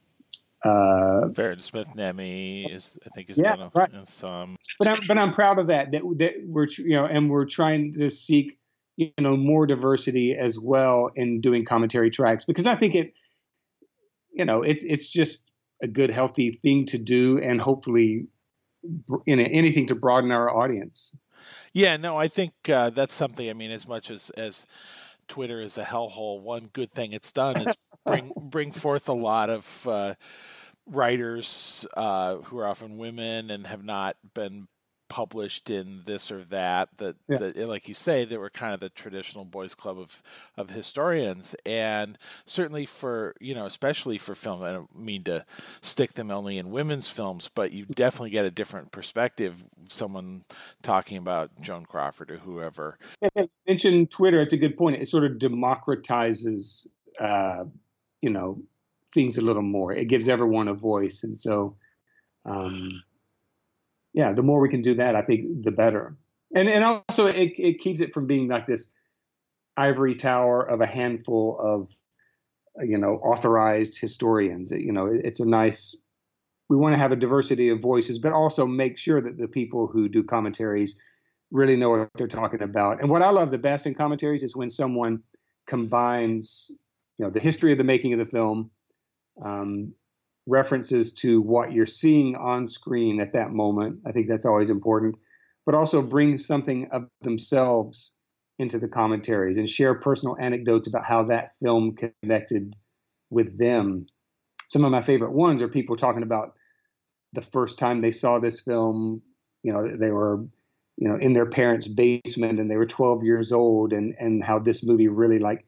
[0.65, 1.29] uh,
[1.59, 3.91] Smith Nemi is, I think, is yeah, one of right.
[4.09, 4.57] some.
[4.79, 5.93] But I'm, but I'm proud of that.
[5.93, 8.59] That that we're you know, and we're trying to seek
[8.97, 13.15] you know more diversity as well in doing commentary tracks because I think it
[14.33, 15.45] you know it, it's just
[15.83, 18.29] a good healthy thing to do and hopefully
[19.27, 21.15] you know anything to broaden our audience.
[21.72, 23.49] Yeah, no, I think uh, that's something.
[23.49, 24.66] I mean, as much as as
[25.28, 29.51] Twitter is a hellhole, one good thing it's done is bring bring forth a lot
[29.51, 30.14] of uh,
[30.87, 34.68] writers uh, who are often women and have not been
[35.09, 37.37] published in this or that that, yeah.
[37.37, 40.23] that like you say they were kind of the traditional boys club of
[40.57, 41.55] of historians.
[41.67, 45.45] And certainly for you know especially for film I don't mean to
[45.81, 50.43] stick them only in women's films but you definitely get a different perspective someone
[50.83, 52.99] talking about Joan Crawford or whoever.
[53.21, 55.01] Yeah, mention Twitter it's a good point.
[55.01, 56.87] It sort of democratizes
[57.21, 57.65] uh,
[58.21, 58.59] you know
[59.15, 59.93] things a little more.
[59.93, 61.23] It gives everyone a voice.
[61.23, 61.77] And so
[62.45, 62.91] um,
[64.15, 66.17] yeah, the more we can do that, I think the better.
[66.55, 68.93] And and also it it keeps it from being like this
[69.77, 71.91] ivory tower of a handful of
[72.89, 74.71] you know authorized historians.
[74.71, 75.97] You know, it's a nice.
[76.71, 79.87] We want to have a diversity of voices, but also make sure that the people
[79.87, 80.99] who do commentaries
[81.51, 83.01] really know what they're talking about.
[83.01, 85.23] And what I love the best in commentaries is when someone
[85.67, 86.71] combines,
[87.19, 88.71] you know, the history of the making of the film,
[89.45, 89.93] um,
[90.47, 94.01] references to what you're seeing on screen at that moment.
[94.07, 95.17] I think that's always important,
[95.65, 98.15] but also bring something of themselves
[98.59, 102.75] into the commentaries and share personal anecdotes about how that film connected
[103.31, 104.07] with them.
[104.69, 106.55] Some of my favorite ones are people talking about
[107.33, 109.23] the first time they saw this film.
[109.63, 110.45] You know, they were,
[110.97, 114.59] you know, in their parents' basement and they were 12 years old, and and how
[114.59, 115.65] this movie really like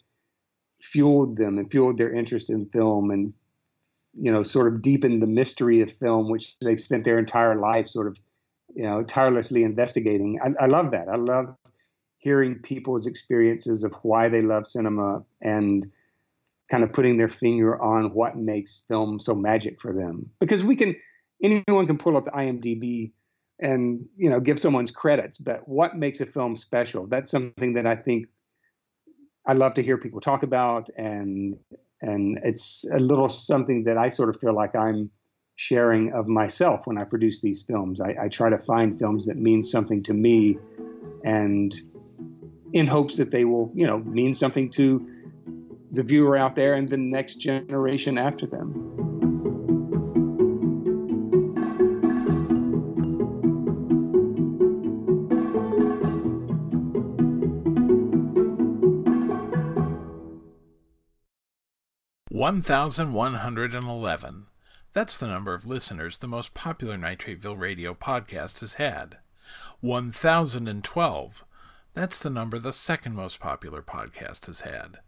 [0.81, 3.33] fueled them and fueled their interest in film and
[4.21, 7.89] you know, sort of deepen the mystery of film, which they've spent their entire life
[7.89, 8.19] sort of,
[8.75, 10.39] you know, tirelessly investigating.
[10.43, 11.09] I, I love that.
[11.09, 11.57] I love
[12.19, 15.91] hearing people's experiences of why they love cinema and
[16.71, 20.31] kind of putting their finger on what makes film so magic for them.
[20.41, 20.97] Because we can,
[21.43, 23.13] anyone can pull up the IMDb
[23.59, 27.07] and you know give someone's credits, but what makes a film special?
[27.07, 28.27] That's something that I think
[29.47, 31.59] I love to hear people talk about and
[32.07, 35.11] and it's a little something that I sort of feel like I'm
[35.57, 38.01] sharing of myself when I produce these films.
[38.01, 40.59] I, I try to find films that mean something to me,
[41.25, 41.75] and
[42.73, 45.07] in hopes that they will, you know, mean something to
[45.93, 49.16] the viewer out there and the next generation after them.
[62.47, 64.47] 1111.
[64.93, 69.19] That's the number of listeners the most popular Nitrateville radio podcast has had.
[69.81, 71.45] 1012.
[71.95, 74.99] That's the number the second most popular podcast has had.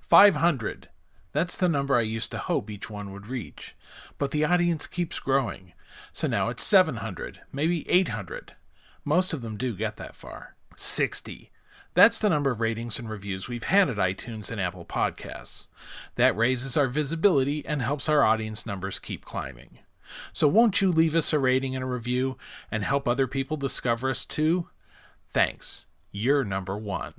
[0.00, 0.88] 500.
[1.32, 3.76] That's the number I used to hope each one would reach.
[4.16, 5.74] But the audience keeps growing.
[6.14, 8.54] So now it's 700, maybe 800.
[9.04, 10.56] Most of them do get that far.
[10.76, 11.50] 60.
[11.96, 15.68] That's the number of ratings and reviews we've had at iTunes and Apple Podcasts.
[16.16, 19.78] That raises our visibility and helps our audience numbers keep climbing.
[20.34, 22.36] So won't you leave us a rating and a review
[22.70, 24.68] and help other people discover us too?
[25.32, 25.86] Thanks.
[26.12, 27.14] You're number one.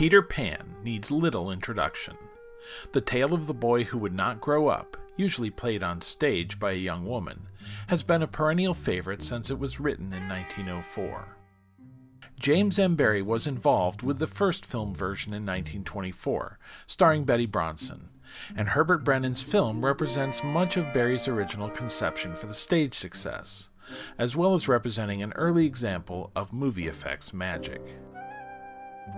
[0.00, 2.16] 'Peter Pan needs little introduction.
[2.92, 6.72] The tale of the boy who would not grow up, usually played on stage by
[6.72, 7.48] a young woman,
[7.88, 11.36] has been a perennial favorite since it was written in 1904.
[12.40, 12.96] James M.
[12.96, 18.08] Barrie was involved with the first film version in 1924, starring Betty Bronson,
[18.56, 23.68] and Herbert Brenon's film represents much of Barrie's original conception for the stage success,
[24.16, 27.82] as well as representing an early example of movie effects magic.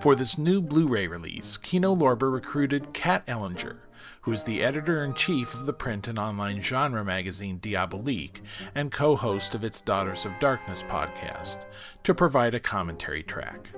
[0.00, 3.78] For this new Blu ray release, Kino Lorber recruited Kat Ellinger,
[4.22, 8.42] who is the editor in chief of the print and online genre magazine Diabolique
[8.74, 11.64] and co host of its Daughters of Darkness podcast,
[12.02, 13.68] to provide a commentary track.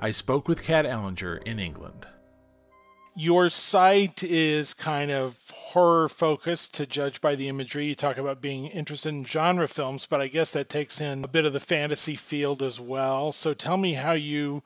[0.00, 2.06] I spoke with Kat Ellinger in England
[3.14, 7.86] your site is kind of horror focused to judge by the imagery.
[7.86, 11.28] You talk about being interested in genre films, but I guess that takes in a
[11.28, 13.32] bit of the fantasy field as well.
[13.32, 14.62] So tell me how you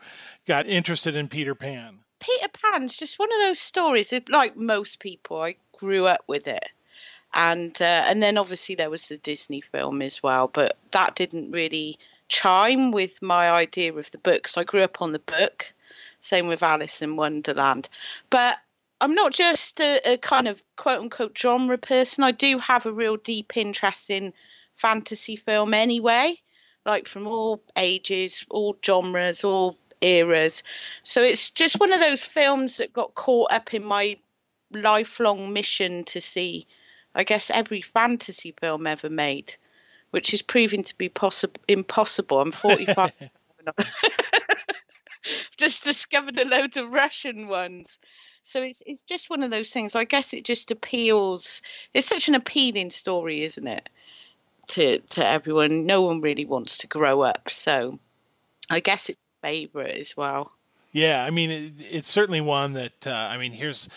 [0.46, 1.98] got interested in Peter Pan.
[2.20, 4.10] Peter Pan's just one of those stories.
[4.10, 6.68] that, Like most people, I grew up with it,
[7.34, 11.52] and uh, and then obviously there was the Disney film as well, but that didn't
[11.52, 14.48] really chime with my idea of the book.
[14.48, 15.72] So I grew up on the book
[16.24, 17.88] same with Alice in Wonderland.
[18.30, 18.58] But
[19.00, 22.24] I'm not just a, a, kind of quote unquote genre person.
[22.24, 24.32] I do have a real deep interest in
[24.74, 26.34] fantasy film anyway,
[26.86, 30.62] like from all ages, all genres, all eras.
[31.02, 34.16] So it's just one of those films that got caught up in my
[34.72, 36.66] lifelong mission to see,
[37.14, 39.54] I guess, every fantasy film ever made,
[40.10, 42.40] which is proving to be possible impossible.
[42.40, 43.12] I'm 45.
[45.56, 47.98] just discovered a load of Russian ones.
[48.42, 49.94] So it's it's just one of those things.
[49.94, 51.62] I guess it just appeals.
[51.94, 53.88] It's such an appealing story, isn't it?
[54.68, 55.86] To to everyone.
[55.86, 57.48] No one really wants to grow up.
[57.48, 57.98] So
[58.70, 60.52] I guess it's a favorite as well.
[60.92, 63.52] Yeah, I mean, it, it's certainly one that uh, I mean.
[63.52, 63.88] Here's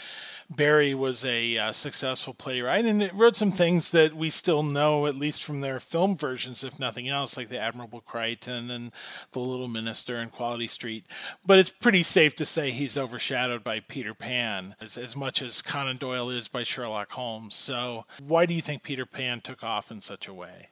[0.49, 5.05] Barrie was a uh, successful playwright and it wrote some things that we still know,
[5.05, 8.93] at least from their film versions, if nothing else, like The Admirable Crichton and
[9.33, 11.05] The Little Minister and Quality Street.
[11.45, 15.61] But it's pretty safe to say he's overshadowed by Peter Pan as, as much as
[15.61, 17.55] Conan Doyle is by Sherlock Holmes.
[17.55, 20.69] So, why do you think Peter Pan took off in such a way?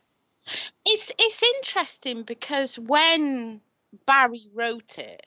[0.86, 3.62] It's it's interesting because when
[4.06, 5.26] Barrie wrote it,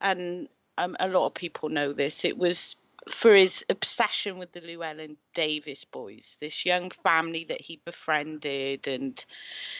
[0.00, 2.76] and um, a lot of people know this, it was
[3.08, 8.88] for his obsession with the Llewelyn Davies boys, this young family that he befriended.
[8.88, 9.24] And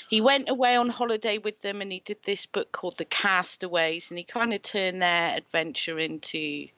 [0.09, 4.11] he went away on holiday with them and he did this book called The Castaways.
[4.11, 6.68] And he kind of turned their adventure into,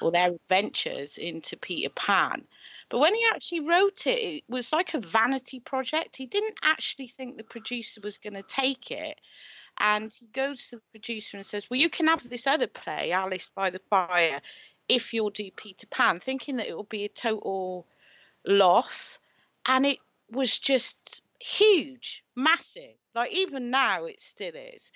[0.00, 2.44] or their adventures into Peter Pan.
[2.88, 6.16] But when he actually wrote it, it was like a vanity project.
[6.16, 9.20] He didn't actually think the producer was going to take it.
[9.78, 13.10] And he goes to the producer and says, Well, you can have this other play,
[13.10, 14.40] Alice by the Fire
[14.88, 17.86] if you'll do Peter Pan, thinking that it will be a total
[18.46, 19.18] loss.
[19.66, 19.98] And it
[20.30, 22.94] was just huge, massive.
[23.14, 24.92] Like even now, it still is.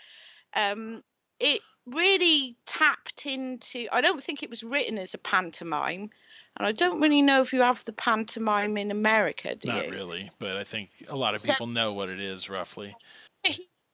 [0.55, 1.03] Um,
[1.39, 3.87] it really tapped into.
[3.93, 6.11] I don't think it was written as a pantomime,
[6.57, 9.55] and I don't really know if you have the pantomime in America.
[9.55, 9.93] Do Not you?
[9.93, 12.95] really, but I think a lot of people so, know what it is roughly.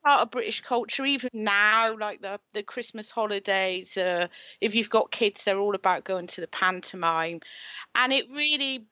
[0.05, 3.96] Part of British culture even now, like the the Christmas holidays.
[3.96, 4.28] Uh,
[4.61, 7.40] if you've got kids, they're all about going to the pantomime,
[7.94, 8.86] and it really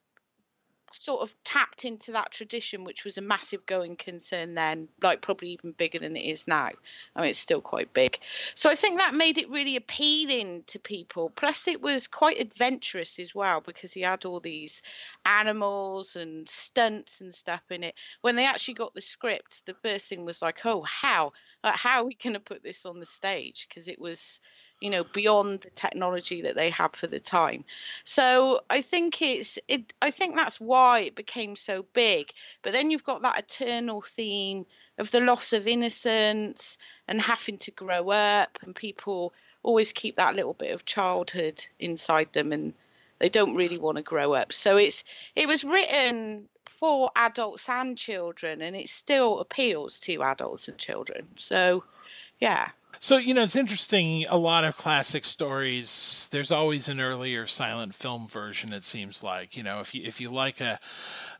[0.94, 5.50] sort of tapped into that tradition, which was a massive going concern then, like probably
[5.50, 6.70] even bigger than it is now.
[7.14, 8.18] I mean, it's still quite big.
[8.54, 11.30] So I think that made it really appealing to people.
[11.30, 14.82] Plus, it was quite adventurous as well because he had all these
[15.24, 17.94] animals and stunts and stuff in it.
[18.20, 21.32] When they actually got the script, the first thing was like, oh, how?
[21.64, 23.66] Like, how are we going to put this on the stage?
[23.68, 24.40] Because it was
[24.82, 27.64] you know beyond the technology that they had for the time.
[28.04, 32.32] So i think it's it i think that's why it became so big.
[32.62, 34.66] But then you've got that eternal theme
[34.98, 36.78] of the loss of innocence
[37.08, 42.32] and having to grow up and people always keep that little bit of childhood inside
[42.32, 42.74] them and
[43.20, 44.52] they don't really want to grow up.
[44.52, 45.04] So it's
[45.36, 51.28] it was written for adults and children and it still appeals to adults and children.
[51.36, 51.84] So
[52.40, 54.26] yeah so, you know, it's interesting.
[54.28, 59.56] A lot of classic stories, there's always an earlier silent film version, it seems like.
[59.56, 60.78] You know, if you, if you like a,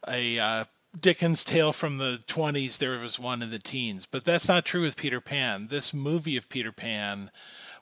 [0.06, 0.64] a, uh,
[0.98, 4.06] Dickens' tale from the 20s, there was one in the teens.
[4.06, 5.68] But that's not true with Peter Pan.
[5.68, 7.30] This movie of Peter Pan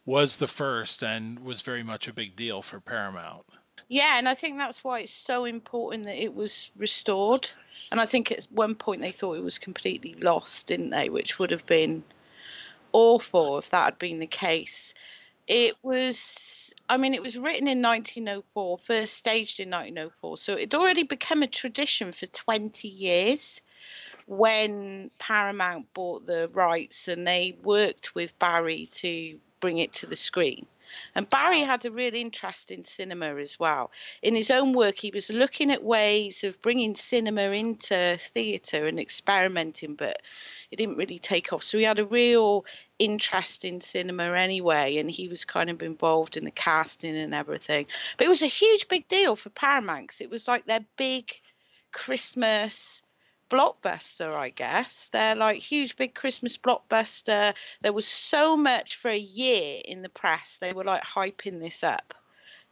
[0.06, 3.50] was the first and was very much a big deal for Paramount.
[3.88, 7.50] Yeah, and I think that's why it's so important that it was restored.
[7.90, 11.08] And I think at one point they thought it was completely lost, didn't they?
[11.08, 12.04] Which would have been
[12.92, 14.94] awful if that had been the case.
[15.46, 20.36] It was, I mean, it was written in 1904, first staged in 1904.
[20.36, 23.60] So it'd already become a tradition for 20 years
[24.26, 30.16] when Paramount bought the rights and they worked with Barrie to bring it to the
[30.16, 30.66] screen.
[31.14, 33.90] And Barrie had a real interest in cinema as well.
[34.22, 38.98] In his own work, he was looking at ways of bringing cinema into theatre and
[39.00, 40.20] experimenting, but
[40.70, 41.62] it didn't really take off.
[41.62, 42.64] So he had a real
[42.98, 47.86] interest in cinema anyway, and he was kind of involved in the casting and everything.
[48.16, 51.32] But it was a huge, big deal for Paramount because it was like their big
[51.92, 53.02] Christmas
[53.50, 55.10] blockbuster, I guess.
[55.10, 57.54] They're like huge, big Christmas blockbuster.
[57.82, 60.58] There was so much for a year in the press.
[60.58, 62.14] They were like hyping this up.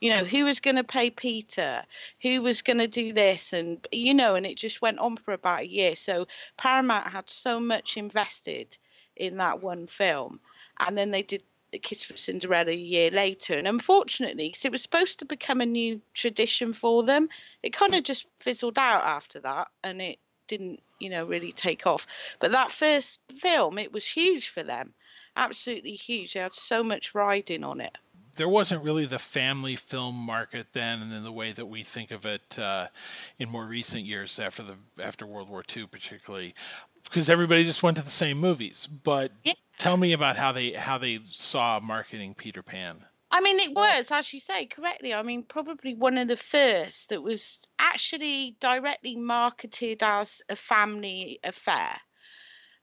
[0.00, 1.82] You know, who was going to play Peter?
[2.22, 3.52] Who was going to do this?
[3.52, 5.96] And, you know, and it just went on for about a year.
[5.96, 8.78] So Paramount had so much invested
[9.16, 10.38] in that one film.
[10.78, 13.58] And then they did the Kiss for Cinderella a year later.
[13.58, 17.28] And unfortunately, because it was supposed to become a new tradition for them,
[17.62, 19.68] it kind of just fizzled out after that.
[19.82, 20.18] And it
[20.48, 22.06] didn't, you know, really take off.
[22.38, 24.94] But that first film, it was huge for them.
[25.36, 26.34] Absolutely huge.
[26.34, 27.96] They had so much riding on it.
[28.34, 32.10] There wasn't really the family film market then, and in the way that we think
[32.12, 32.86] of it uh,
[33.38, 36.54] in more recent years after the after World War II, particularly,
[37.04, 38.86] because everybody just went to the same movies.
[38.86, 39.54] But yeah.
[39.78, 43.04] Tell me about how they how they saw marketing Peter Pan.
[43.30, 45.12] I mean, it was, as you say, correctly.
[45.12, 51.38] I mean, probably one of the first that was actually directly marketed as a family
[51.44, 52.00] affair.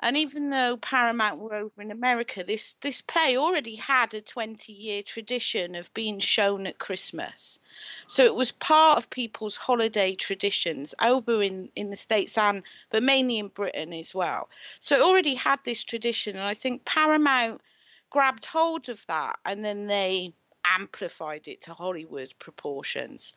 [0.02, 4.72] And even though Paramount were over in America, this this play already had a 20
[4.72, 7.60] year tradition of being shown at Christmas.
[8.06, 13.04] So it was part of people's holiday traditions over in, in the States and but
[13.04, 14.50] mainly in Britain as well.
[14.80, 17.62] So it already had this tradition and I think Paramount
[18.16, 20.34] grabbed hold of that and then they
[20.78, 23.34] amplified it to Hollywood proportions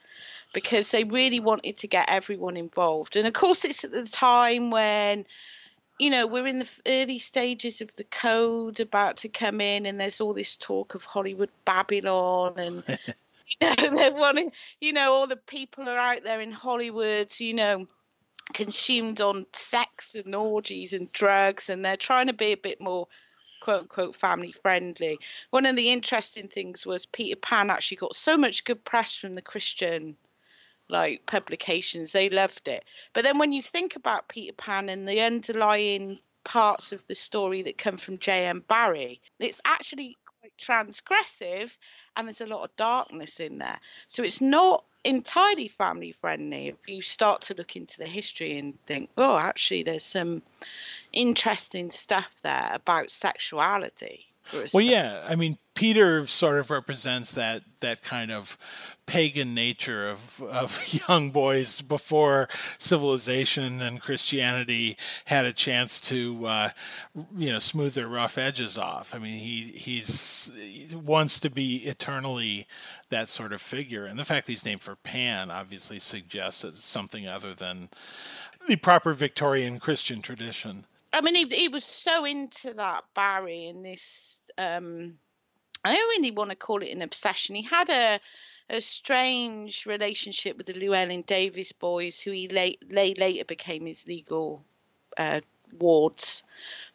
[0.55, 3.17] because they really wanted to get everyone involved.
[3.17, 5.25] And of course it's at the time when
[5.99, 10.01] you know, we're in the early stages of the code about to come in, and
[10.01, 12.85] there's all this talk of Hollywood Babylon, and
[13.61, 17.55] you know, they're wanting, you know, all the people are out there in Hollywood, you
[17.55, 17.89] know,
[18.55, 23.09] consumed on sex and orgies and drugs, and they're trying to be a bit more
[23.69, 25.19] quote unquote family friendly.
[25.51, 29.35] One of the interesting things was Peter Pan actually got so much good press from
[29.35, 30.17] the Christian
[30.89, 32.13] like publications.
[32.13, 32.83] They loved it.
[33.13, 37.61] But then when you think about Peter Pan and the underlying parts of the story
[37.61, 38.65] that come from J.M.
[38.67, 40.17] Barrie, it's actually
[40.59, 41.77] transgressive
[42.17, 43.79] and there's a lot of darkness in there.
[44.07, 48.75] So it's not entirely family friendly if you start to look into the history and
[48.87, 50.43] think, oh, actually, there's some
[51.13, 54.27] interesting stuff there about sexuality.
[54.73, 58.59] Well, yeah, I mean, Peter sort of represents that that kind of
[59.07, 62.49] pagan nature of of young boys before
[62.79, 66.71] civilization and Christianity had a chance to uh,
[67.37, 69.15] you know smooth their rough edges off.
[69.15, 72.67] I mean, he he's he wants to be eternally
[73.11, 76.85] that sort of figure, and the fact that he's named for Pan obviously suggests it's
[76.85, 77.89] something other than
[78.67, 80.87] the proper Victorian Christian tradition.
[81.13, 84.51] I mean, he, he was so into that Barrie and this.
[84.59, 85.19] Um,
[85.85, 87.55] I don't really want to call it an obsession.
[87.55, 88.21] He had a
[88.71, 94.07] a strange relationship with the Llewelyn Davies boys, who he late, late later became his
[94.07, 94.63] legal
[95.17, 95.41] uh,
[95.79, 96.43] wards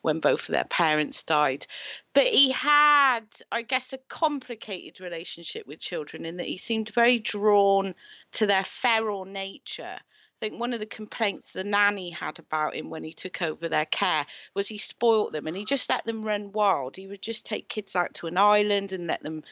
[0.01, 1.65] when both of their parents died.
[2.13, 7.19] But he had, I guess, a complicated relationship with children in that he seemed very
[7.19, 7.95] drawn
[8.33, 9.99] to their feral nature
[10.43, 13.85] think one of the complaints the nanny had about him when he took over their
[13.85, 16.97] care was he spoilt them and he just let them run wild.
[16.97, 19.43] He would just take kids out to an island and let them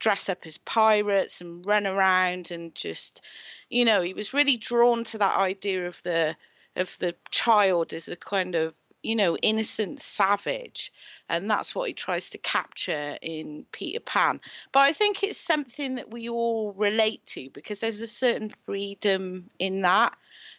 [0.00, 3.24] dress up as pirates and run around and just,
[3.68, 6.34] you know, he was really drawn to that idea of the
[6.74, 10.92] of the child as a kind of you know, innocent savage.
[11.30, 14.42] And that's what he tries to capture in Peter Pan.
[14.72, 19.48] But I think it's something that we all relate to because there's a certain freedom
[19.58, 20.14] in that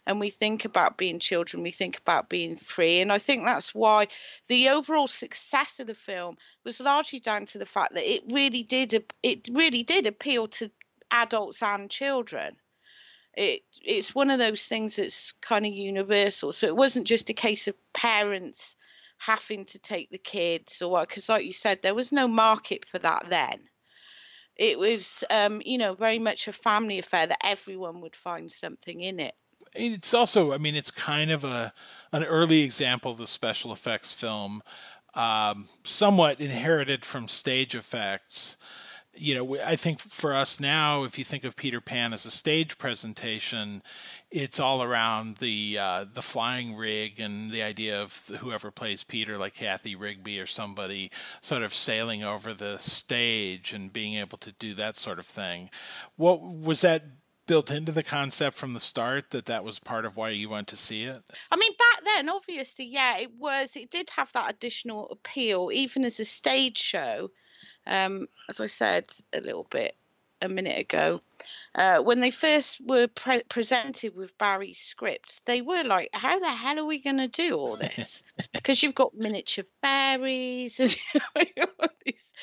[0.07, 3.01] and we think about being children, we think about being free.
[3.01, 4.07] And I think that's why
[4.47, 8.63] the overall success of the film was largely down to the fact that it really
[8.63, 10.71] did it really did appeal to
[11.11, 12.55] adults and children.
[13.37, 16.51] It it's one of those things that's kind of universal.
[16.51, 18.75] So it wasn't just a case of parents
[19.17, 22.85] having to take the kids or what because like you said there was no market
[22.85, 23.69] for that then
[24.55, 28.99] it was um, you know very much a family affair that everyone would find something
[28.99, 29.35] in it
[29.73, 31.73] it's also, I mean, it's kind of a
[32.13, 34.61] an early example of the special effects film,
[35.15, 38.57] um, somewhat inherited from stage effects.
[39.13, 42.31] You know, I think for us now, if you think of Peter Pan as a
[42.31, 43.81] stage presentation,
[44.29, 49.37] it's all around the uh, the flying rig and the idea of whoever plays Peter,
[49.37, 51.11] like Cathy Rigby or somebody,
[51.41, 55.69] sort of sailing over the stage and being able to do that sort of thing.
[56.15, 57.03] What was that
[57.47, 60.67] built into the concept from the start that that was part of why you went
[60.69, 61.21] to see it?
[61.51, 63.75] I mean, back then, obviously, yeah, it was.
[63.75, 67.31] It did have that additional appeal, even as a stage show.
[67.87, 69.95] Um, as I said a little bit
[70.41, 71.19] a minute ago,
[71.75, 76.49] uh, when they first were pre- presented with Barrie's script, they were like, "How the
[76.49, 78.23] hell are we going to do all this?"
[78.53, 80.95] Because you've got miniature fairies and
[82.05, 82.33] these,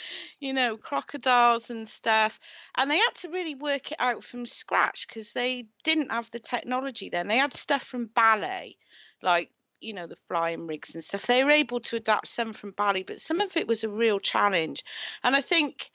[0.41, 2.39] you know, crocodiles and stuff,
[2.77, 6.41] and they had to really work it out from scratch because they didn't have the
[6.41, 7.29] technology then.
[7.29, 8.77] They had stuff from ballet,
[9.23, 9.51] like
[9.81, 11.27] you know the flying rigs and stuff.
[11.27, 14.19] They were able to adapt some from ballet, but some of it was a real
[14.19, 14.85] challenge,
[15.23, 15.91] and I think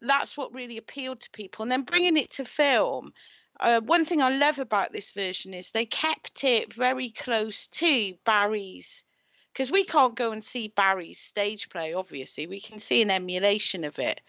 [0.00, 1.62] that's what really appealed to people.
[1.62, 3.12] And then bringing it to film,
[3.60, 8.14] uh, one thing I love about this version is they kept it very close to
[8.24, 9.04] Barrie's,
[9.52, 12.46] because we can't go and see Barrie's stage play, obviously.
[12.46, 14.20] We can see an emulation of it.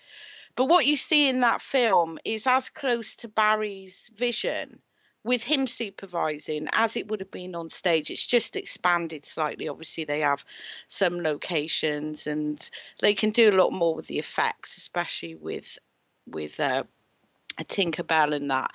[0.55, 4.79] But what you see in that film is as close to Barrie's vision
[5.23, 10.03] with him supervising as it would have been on stage it's just expanded slightly obviously
[10.03, 10.43] they have
[10.87, 12.69] some locations and
[12.99, 15.77] they can do a lot more with the effects especially with
[16.27, 16.83] with uh,
[17.61, 18.71] tinkerbell and that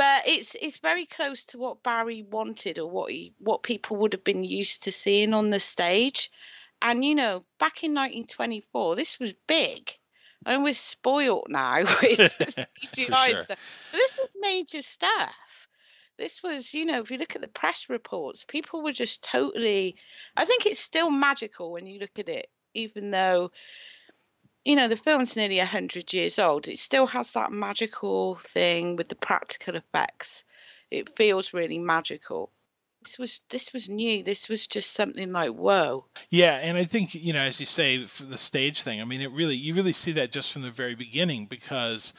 [0.00, 4.14] but it's it's very close to what Barrie wanted or what he what people would
[4.14, 6.30] have been used to seeing on the stage
[6.80, 9.92] and you know back in 1924 this was big
[10.46, 13.34] I and we're spoilt now with CGI sure.
[13.34, 13.58] and stuff.
[13.92, 15.68] But this is major stuff.
[16.16, 19.96] This was, you know, if you look at the press reports, people were just totally.
[20.34, 23.50] I think it's still magical when you look at it, even though,
[24.64, 26.68] you know, the film's nearly 100 years old.
[26.68, 30.44] It still has that magical thing with the practical effects.
[30.90, 32.50] It feels really magical
[33.02, 34.22] this was this was new.
[34.22, 36.06] This was just something like whoa.
[36.28, 39.00] Yeah, and I think you know, as you say, for the stage thing.
[39.00, 42.12] I mean, it really you really see that just from the very beginning because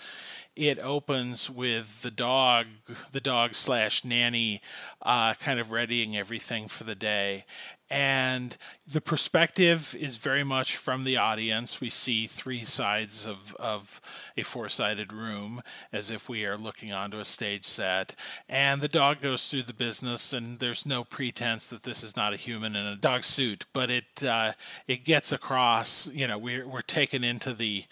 [0.55, 2.67] it opens with the dog,
[3.11, 4.61] the dog slash nanny,
[5.01, 7.45] uh, kind of readying everything for the day,
[7.91, 8.55] and
[8.87, 11.81] the perspective is very much from the audience.
[11.81, 13.99] We see three sides of, of
[14.37, 15.61] a four sided room
[15.91, 18.15] as if we are looking onto a stage set.
[18.47, 22.33] And the dog goes through the business, and there's no pretense that this is not
[22.33, 24.53] a human in a dog suit, but it uh,
[24.87, 26.07] it gets across.
[26.13, 27.83] You know, we're we're taken into the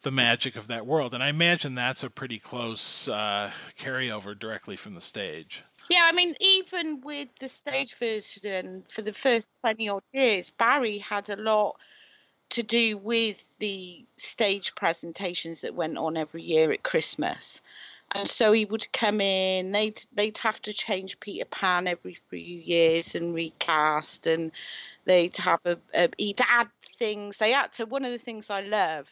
[0.00, 4.76] the magic of that world, and I imagine that's a pretty close uh, carryover directly
[4.76, 5.62] from the stage.
[5.92, 10.96] Yeah, I mean, even with the stage version for the first 20 odd years, Barrie
[10.96, 11.76] had a lot
[12.48, 17.60] to do with the stage presentations that went on every year at Christmas.
[18.12, 22.38] And so he would come in, they'd they'd have to change Peter Pan every few
[22.38, 24.50] years and recast and
[25.04, 27.36] they'd have a, a he'd add things.
[27.36, 29.10] They had to one of the things I love,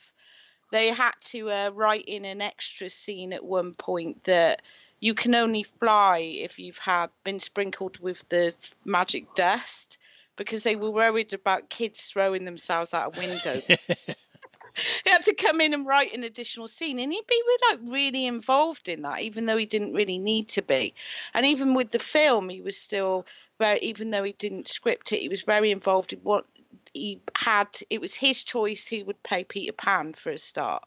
[0.72, 4.62] they had to uh, write in an extra scene at one point that
[5.00, 9.98] you can only fly if you've had been sprinkled with the magic dust
[10.36, 13.62] because they were worried about kids throwing themselves out a window.
[15.04, 18.26] he had to come in and write an additional scene and he'd be like really
[18.26, 20.94] involved in that even though he didn't really need to be.
[21.34, 23.26] And even with the film he was still
[23.58, 26.46] very even though he didn't script it he was very involved in what
[26.92, 27.68] he had.
[27.88, 30.84] It was his choice who would play peter pan for a start.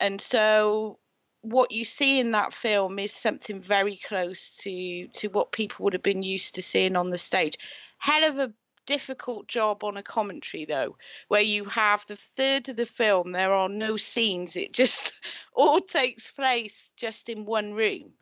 [0.00, 0.98] And so
[1.42, 5.92] what you see in that film is something very close to to what people would
[5.92, 7.56] have been used to seeing on the stage.
[7.98, 8.52] Hell of a
[8.86, 10.96] difficult job on a commentary though,
[11.28, 14.56] where you have the third of the film there are no scenes.
[14.56, 15.12] It just
[15.54, 18.12] all takes place just in one room.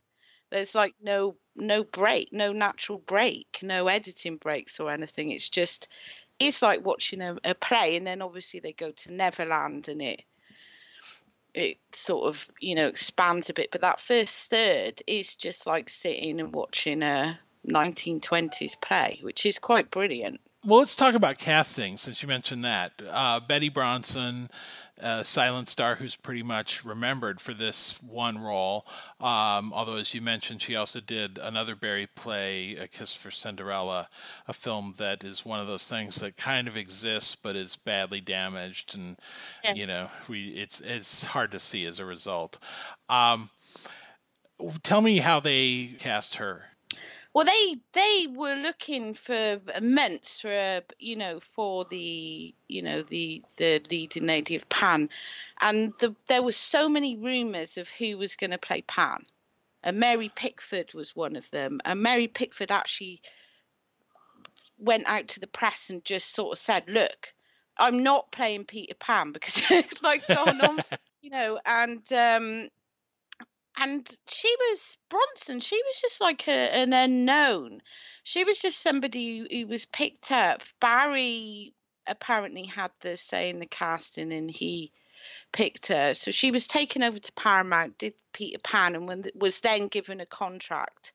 [0.50, 5.30] There's like no no break, no natural break, no editing breaks or anything.
[5.30, 5.88] It's just
[6.38, 10.22] it's like watching a, a play and then obviously they go to Neverland and it
[11.56, 15.88] it sort of you know expands a bit but that first third is just like
[15.88, 20.40] sitting and watching a 1920s play which is quite brilliant.
[20.64, 22.92] Well let's talk about casting since you mentioned that.
[23.08, 24.50] Uh, betty bronson
[24.98, 28.86] a silent star who's pretty much remembered for this one role.
[29.20, 34.08] Um, although, as you mentioned, she also did another Barrie play, A Kiss for Cinderella,
[34.48, 38.20] a film that is one of those things that kind of exists but is badly
[38.20, 39.18] damaged, and
[39.64, 39.74] yeah.
[39.74, 42.58] you know, we it's it's hard to see as a result.
[43.08, 43.50] Um,
[44.82, 46.64] tell me how they cast her.
[47.36, 53.02] Well, they they were looking for months for a, you know for the you know
[53.02, 55.10] the the leading lady of Pan,
[55.60, 59.18] and the, there were so many rumours of who was going to play Pan,
[59.82, 61.78] and Mary Pickford was one of them.
[61.84, 63.20] And Mary Pickford actually
[64.78, 67.34] went out to the press and just sort of said, "Look,
[67.76, 69.62] I'm not playing Peter Pan because
[70.02, 70.82] like going on,
[71.20, 72.70] you know." And um,
[73.76, 75.60] and she was Bronson.
[75.60, 77.80] She was just like a, an unknown.
[78.22, 80.62] She was just somebody who, who was picked up.
[80.80, 81.74] Barrie
[82.06, 84.92] apparently had the say in the casting, and he
[85.52, 86.14] picked her.
[86.14, 90.20] So she was taken over to Paramount, did Peter Pan, and when, was then given
[90.20, 91.12] a contract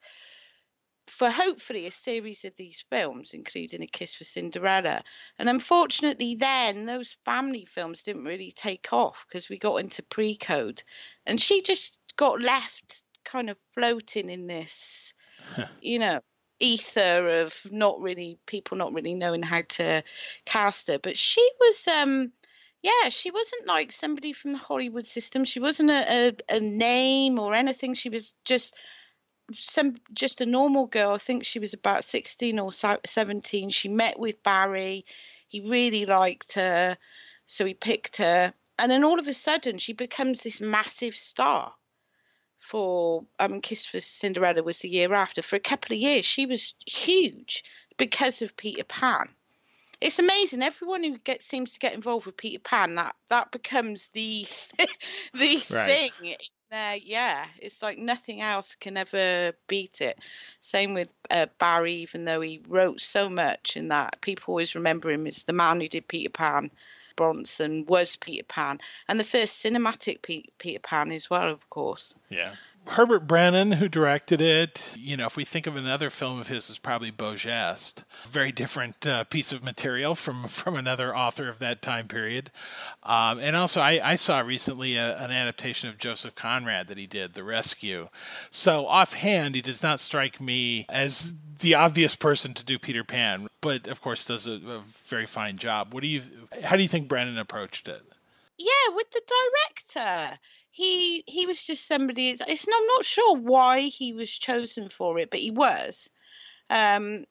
[1.11, 5.03] for hopefully a series of these films, including A Kiss for Cinderella.
[5.38, 10.38] And unfortunately, then those family films didn't really take off because we got into pre
[10.38, 10.81] code.
[11.25, 15.13] And she just got left kind of floating in this,
[15.81, 16.21] you know,
[16.59, 20.03] ether of not really people not really knowing how to
[20.45, 20.97] cast her.
[20.97, 22.31] But she was, um,
[22.81, 25.43] yeah, she wasn't like somebody from the Hollywood system.
[25.43, 27.95] She wasn't a, a, a name or anything.
[27.95, 28.75] She was just
[29.53, 31.11] some just a normal girl.
[31.11, 33.69] I think she was about 16 or 17.
[33.69, 35.05] She met with Barrie.
[35.47, 36.97] He really liked her.
[37.45, 38.53] So he picked her.
[38.79, 41.73] And then all of a sudden, she becomes this massive star
[42.57, 45.41] for um Kiss for Cinderella was the year after.
[45.41, 47.63] For a couple of years, she was huge
[47.97, 49.27] because of Peter Pan.
[49.99, 50.63] It's amazing.
[50.63, 54.45] Everyone who gets seems to get involved with Peter Pan, that that becomes the
[55.33, 56.13] the Right.
[56.13, 56.35] thing.
[56.72, 60.18] There, yeah, it's like nothing else can ever beat it.
[60.61, 65.11] Same with uh, Barrie, even though he wrote so much in that, people always remember
[65.11, 66.72] him as the man who did Peter Pan.
[67.18, 68.80] Bronson was Peter Pan,
[69.10, 72.15] and the first cinematic Pe- Peter Pan as well, of course.
[72.30, 72.56] Yeah.
[72.87, 76.69] Herbert Brenon, who directed it, you know, if we think of another film of his,
[76.69, 77.35] is probably Beau.
[78.27, 82.51] Very different uh, piece of material from, from another author of that time period.
[83.03, 87.07] Um, and also, I, I saw recently a, an adaptation of Joseph Conrad that he
[87.07, 88.09] did, The Rescue.
[88.49, 93.47] So, offhand, he does not strike me as the obvious person to do Peter Pan,
[93.61, 95.93] but of course, does a, a very fine job.
[95.93, 96.21] What do you,
[96.63, 98.01] how do you think Brenon approached it?
[98.57, 100.39] Yeah, with the director,
[100.72, 102.30] he he was just somebody.
[102.30, 106.10] It's, it's I'm not sure why he was chosen for it, but he was.
[106.69, 107.26] Um,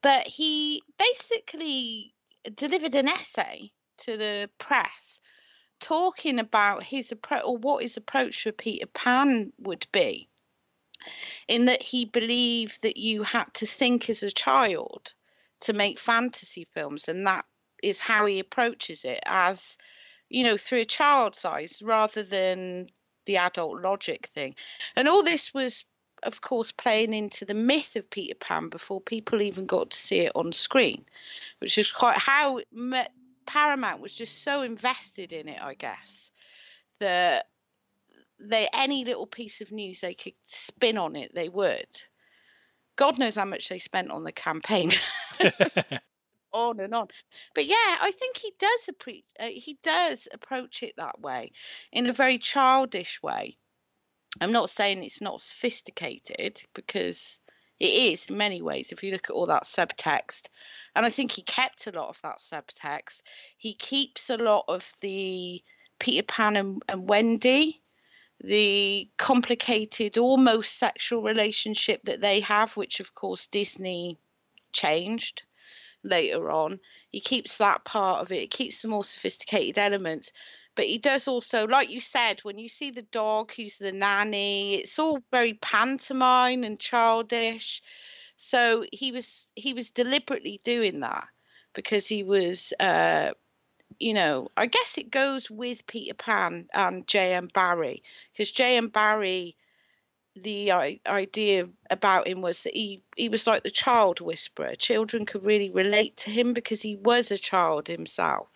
[0.00, 2.14] but he basically
[2.54, 5.20] delivered an essay to the press
[5.80, 10.28] talking about his approach or what his approach for Peter Pan would be.
[11.48, 15.12] In that he believed that you had to think as a child
[15.62, 17.44] to make fantasy films, and that
[17.82, 19.76] is how he approaches it as
[20.32, 22.86] you know, through a child's eyes rather than
[23.26, 24.54] the adult logic thing.
[24.96, 25.84] And all this was,
[26.22, 30.20] of course, playing into the myth of Peter Pan before people even got to see
[30.20, 31.04] it on screen,
[31.58, 32.60] which is quite how
[33.46, 36.30] Paramount was just so invested in it, I guess,
[36.98, 37.46] that
[38.40, 41.86] they any little piece of news they could spin on it, they would.
[42.96, 44.90] God knows how much they spent on the campaign.
[46.52, 47.08] on and on.
[47.54, 51.52] But yeah, I think he does appre- uh, he does approach it that way
[51.92, 53.56] in a very childish way.
[54.40, 57.38] I'm not saying it's not sophisticated because
[57.78, 60.48] it is in many ways if you look at all that subtext.
[60.94, 63.22] And I think he kept a lot of that subtext.
[63.56, 65.62] He keeps a lot of the
[65.98, 67.82] Peter Pan and, and Wendy
[68.42, 74.18] the complicated almost sexual relationship that they have which of course Disney
[74.72, 75.44] changed
[76.04, 76.80] later on.
[77.10, 78.40] He keeps that part of it.
[78.40, 80.32] He keeps the more sophisticated elements.
[80.74, 84.76] But he does also, like you said, when you see the dog who's the nanny,
[84.76, 87.82] it's all very pantomime and childish.
[88.36, 91.28] So he was he was deliberately doing that
[91.74, 93.32] because he was uh
[93.98, 97.48] you know, I guess it goes with Peter Pan and J.M.
[97.52, 98.02] Barrie
[98.32, 98.88] because J.M.
[98.88, 99.56] Barrie
[100.34, 104.74] the I- idea about him was that he he was like the child whisperer.
[104.74, 108.48] Children could really relate to him because he was a child himself.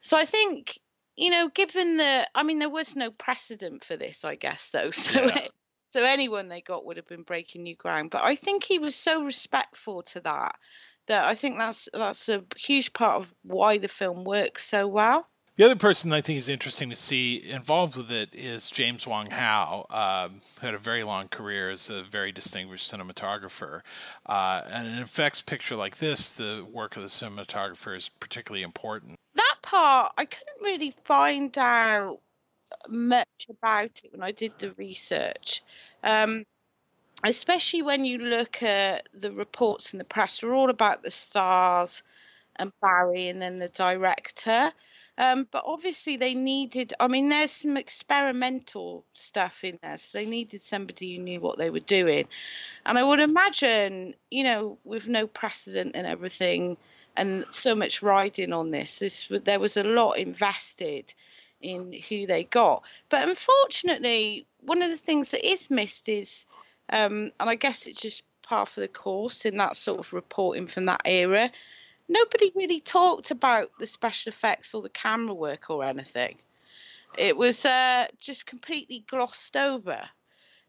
[0.00, 0.78] So I think
[1.16, 4.90] you know, given the, I mean, there was no precedent for this, I guess, though.
[4.92, 5.46] So Yeah.
[5.86, 8.10] so anyone they got would have been breaking new ground.
[8.10, 10.56] But I think he was so respectful to that
[11.06, 15.26] that I think that's that's a huge part of why the film works so well.
[15.56, 19.30] The other person I think is interesting to see involved with it is James Wong
[19.30, 23.80] Howe, um, who had a very long career as a very distinguished cinematographer.
[24.26, 29.16] Uh, and an effects picture like this, the work of the cinematographer is particularly important.
[29.34, 32.20] that part I couldn't really find out
[32.86, 35.62] much about it when I did the research.
[36.02, 36.44] Um,
[37.24, 42.02] especially when you look at the reports in the press, are all about the stars
[42.56, 44.70] and Barrie and then the director.
[45.18, 49.96] Um, but obviously, they needed, I mean, there's some experimental stuff in there.
[49.96, 52.28] So they needed somebody who knew what they were doing.
[52.84, 56.76] And I would imagine, you know, with no precedent and everything,
[57.16, 61.14] and so much riding on this, this there was a lot invested
[61.60, 62.82] in who they got.
[63.08, 66.46] But unfortunately, one of the things that is missed is,
[66.90, 70.66] um, and I guess it's just part of the course in that sort of reporting
[70.66, 71.50] from that era.
[72.08, 76.38] Nobody really talked about the special effects or the camera work or anything.
[77.18, 80.08] It was uh, just completely glossed over.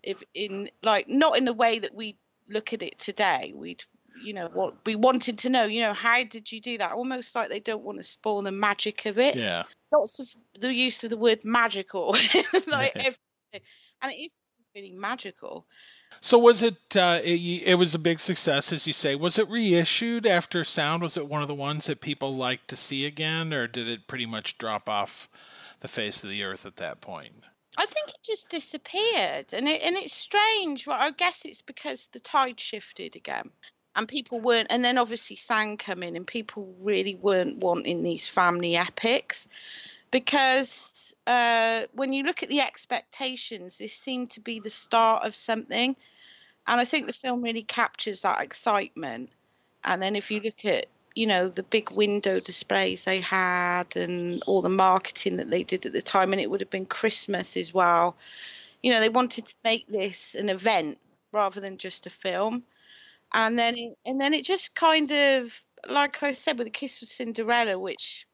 [0.04, 2.16] If in like not in the way that we
[2.50, 3.84] look at it today, we'd
[4.24, 5.66] you know what we wanted to know.
[5.66, 6.94] You know how did you do that?
[6.94, 9.64] Almost like they don't want to spoil the magic of it Yeah.
[9.92, 10.28] lots of
[10.60, 12.12] the use of the word magical
[12.68, 13.68] like everything
[14.02, 14.38] and it is
[14.76, 15.66] really magical
[16.20, 17.40] So was it, uh, it?
[17.66, 19.16] It was a big success, as you say.
[19.16, 21.02] Was it reissued after Sound?
[21.02, 24.08] Was it one of the ones that people liked to see again, or did it
[24.08, 25.30] pretty much drop off
[25.80, 27.34] the face of the earth at that point?
[27.78, 32.08] i think it just disappeared and it and it's strange well i guess it's because
[32.08, 33.50] the tide shifted again
[33.96, 38.28] and people weren't and then obviously sang come in and people really weren't wanting these
[38.28, 39.48] family epics
[40.12, 45.36] because uh, when you look at the expectations, this seemed to be the start of
[45.36, 45.96] something.
[46.68, 49.30] And I think the film really captures that excitement.
[49.84, 54.44] And then if you look at, you know, the big window displays they had and
[54.46, 57.58] all the marketing that they did at the time, and it would have been Christmas
[57.58, 58.16] as well.
[58.84, 61.00] You know, they wanted to make this an event
[61.32, 62.64] rather than just a film.
[63.34, 63.76] And then,
[64.06, 68.28] and then it just kind of, like I said, with the Kiss of Cinderella, which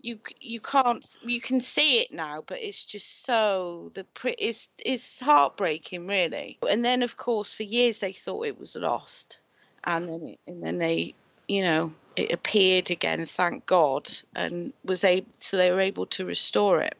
[0.00, 4.06] you you can't you can see it now but it's just so the
[4.38, 6.58] it's it's heartbreaking really.
[6.68, 9.38] And then of course for years they thought it was lost.
[9.84, 11.14] And then it, and then they
[11.48, 16.24] you know it appeared again thank god and was able so they were able to
[16.24, 16.96] restore it.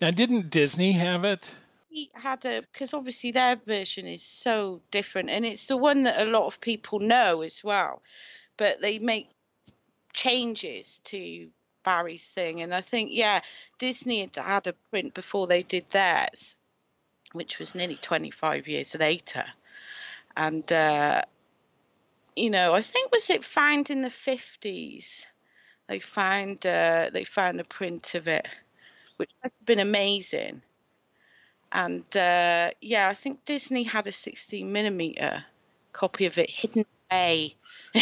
[0.00, 1.54] Now didn't disney have it?
[1.90, 6.20] He had a because obviously their version is so different and it's the one that
[6.20, 8.02] a lot of people know as well.
[8.56, 9.28] But they make
[10.12, 11.50] changes to
[11.86, 12.62] Barrie's thing.
[12.62, 13.40] And I think, yeah,
[13.78, 16.56] Disney had had a print before they did theirs,
[17.32, 19.44] which was nearly 25 years later.
[20.36, 21.22] And, uh,
[22.34, 25.26] you know, I think was it found in the 50s?
[25.86, 28.48] They found uh, they found a print of it,
[29.16, 30.62] which has been amazing.
[31.70, 35.44] And uh, yeah, I think Disney had a 16 millimeter
[35.92, 37.54] copy of it hidden away.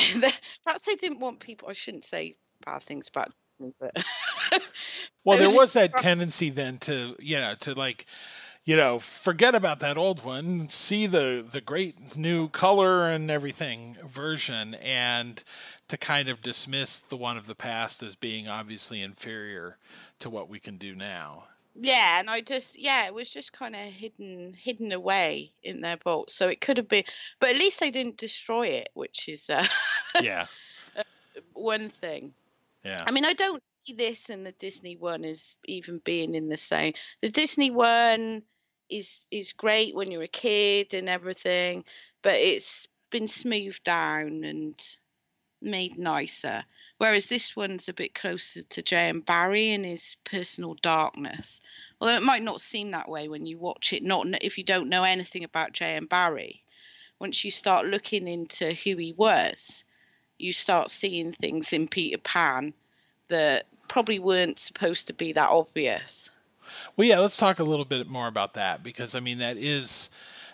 [0.65, 1.69] Perhaps they didn't want people.
[1.69, 4.05] I shouldn't say bad things about Disney, but
[5.25, 8.07] well, there was that tendency then to you know to like
[8.65, 13.97] you know forget about that old one, see the the great new color and everything
[14.07, 15.43] version, and
[15.89, 19.77] to kind of dismiss the one of the past as being obviously inferior
[20.21, 21.45] to what we can do now.
[21.77, 25.97] Yeah and i just yeah it was just kind of hidden hidden away in their
[25.97, 27.03] vault so it could have been
[27.41, 29.67] but at least they didn't destroy it which is uh,
[30.23, 30.47] yeah.
[31.53, 32.33] one thing
[32.85, 33.01] yeah.
[33.07, 36.57] I mean, I don't see this and the Disney one as even being in the
[36.57, 36.93] same.
[37.23, 38.43] The Disney one
[38.91, 41.85] is is great when you're a kid and everything,
[42.23, 44.81] but it's been smoothed down and
[45.61, 46.65] made nicer.
[46.99, 49.21] Whereas this one's a bit closer to J.M.
[49.21, 51.61] Barrie and his personal darkness.
[52.01, 54.89] Although it might not seem that way when you watch it, not if you don't
[54.89, 56.07] know anything about J.M.
[56.07, 56.63] Barrie.
[57.19, 59.85] Once you start looking into who he was,
[60.39, 62.73] you start seeing things in Peter Pan
[63.29, 66.31] that probably weren't supposed to be that obvious.
[66.97, 70.11] Well, yeah, let's talk a little bit more about that because I mean that is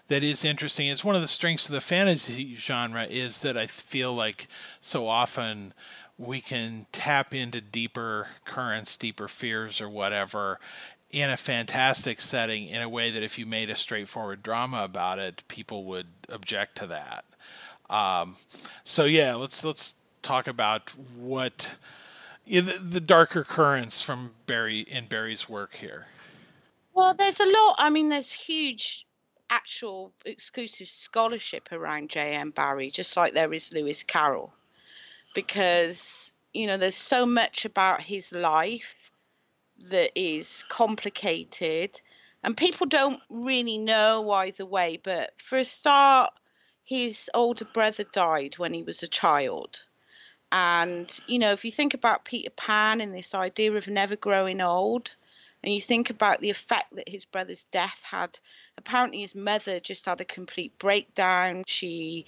[0.09, 0.89] that is interesting.
[0.89, 4.49] It's one of the strengths of the fantasy genre is that I feel like
[4.81, 5.73] so often
[6.19, 10.59] we can tap into deeper currents, deeper fears, or whatever
[11.11, 15.19] in a fantastic setting in a way that if you made a straightforward drama about
[15.19, 17.25] it, people would object to that.
[17.91, 18.37] Um,
[18.85, 21.77] so yeah, let's let's talk about what
[22.47, 26.07] the, the darker currents from Barrie in Barrie's work here.
[26.95, 27.77] Well, there's a lot.
[27.79, 29.07] I mean, there's huge
[29.51, 32.53] actual exclusive scholarship around J.M.
[32.53, 34.53] Barrie, just like there is Lewis Carroll,
[35.35, 38.95] because you know there's so much about his life
[39.89, 42.01] that is complicated,
[42.45, 45.01] and people don't really know either way.
[45.03, 46.33] But for a start,
[46.91, 49.85] his older brother died when he was a child.
[50.51, 54.61] And, you know, if you think about Peter Pan and this idea of never growing
[54.61, 55.15] old,
[55.63, 58.37] and you think about the effect that his brother's death had,
[58.77, 61.63] apparently his mother just had a complete breakdown.
[61.65, 62.27] She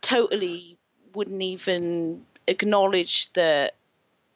[0.00, 0.78] totally
[1.14, 3.74] wouldn't even acknowledge that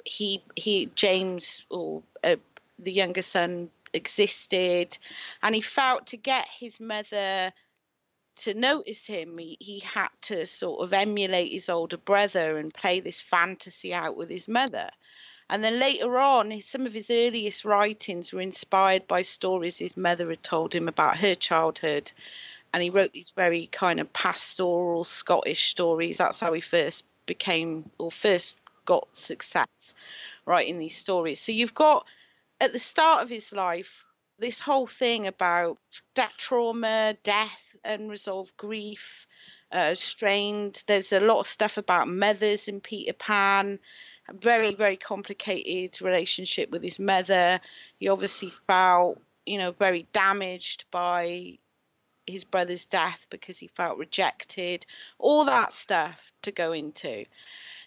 [0.04, 2.36] he, he James, or uh,
[2.78, 4.98] the younger son, existed.
[5.42, 7.54] And he felt to get his mother
[8.36, 13.00] to notice him, he, he had to sort of emulate his older brother and play
[13.00, 14.90] this fantasy out with his mother.
[15.48, 20.28] And then later on, some of his earliest writings were inspired by stories his mother
[20.28, 22.10] had told him about her childhood.
[22.72, 26.18] And he wrote these very kind of pastoral Scottish stories.
[26.18, 29.94] That's how he first became or first got success
[30.46, 31.40] writing these stories.
[31.40, 32.06] So you've got
[32.60, 34.05] at the start of his life
[34.38, 35.78] this whole thing about
[36.14, 39.26] that trauma, death, unresolved grief,
[39.72, 40.82] uh, strained.
[40.86, 43.78] There's a lot of stuff about mothers in Peter Pan.
[44.28, 47.60] A very, very complicated relationship with his mother.
[47.98, 51.58] He obviously felt, you know, very damaged by
[52.26, 54.84] his brother's death because he felt rejected.
[55.18, 57.24] All that stuff to go into.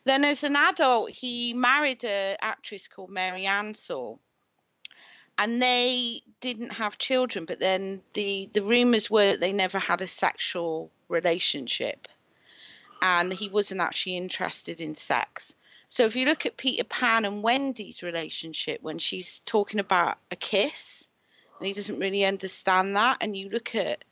[0.05, 4.19] Then, as an adult, he married an actress called Mary Ansell
[5.39, 10.01] and they didn't have children but then the the rumors were that they never had
[10.01, 12.07] a sexual relationship.
[13.01, 15.55] And he wasn't actually interested in sex.
[15.87, 20.35] So if you look at Peter Pan and Wendy's relationship when she's talking about a
[20.35, 21.09] kiss,
[21.57, 24.03] and he doesn't really understand that, and you look at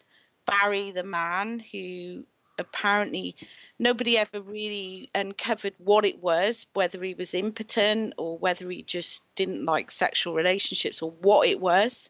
[0.46, 2.24] Barrie the man who
[2.58, 3.36] apparently
[3.80, 9.24] nobody ever really uncovered what it was, whether he was impotent or whether he just
[9.36, 12.10] didn't like sexual relationships or what it was.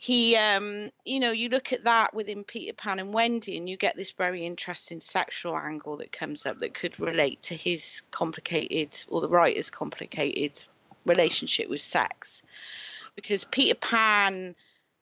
[0.00, 3.76] He, um, you know, you look at that within Peter Pan and Wendy, and you
[3.76, 9.04] get this very interesting sexual angle that comes up that could relate to his complicated
[9.08, 10.64] or the writer's complicated
[11.04, 12.44] relationship with sex.
[13.16, 14.54] Because Peter Pan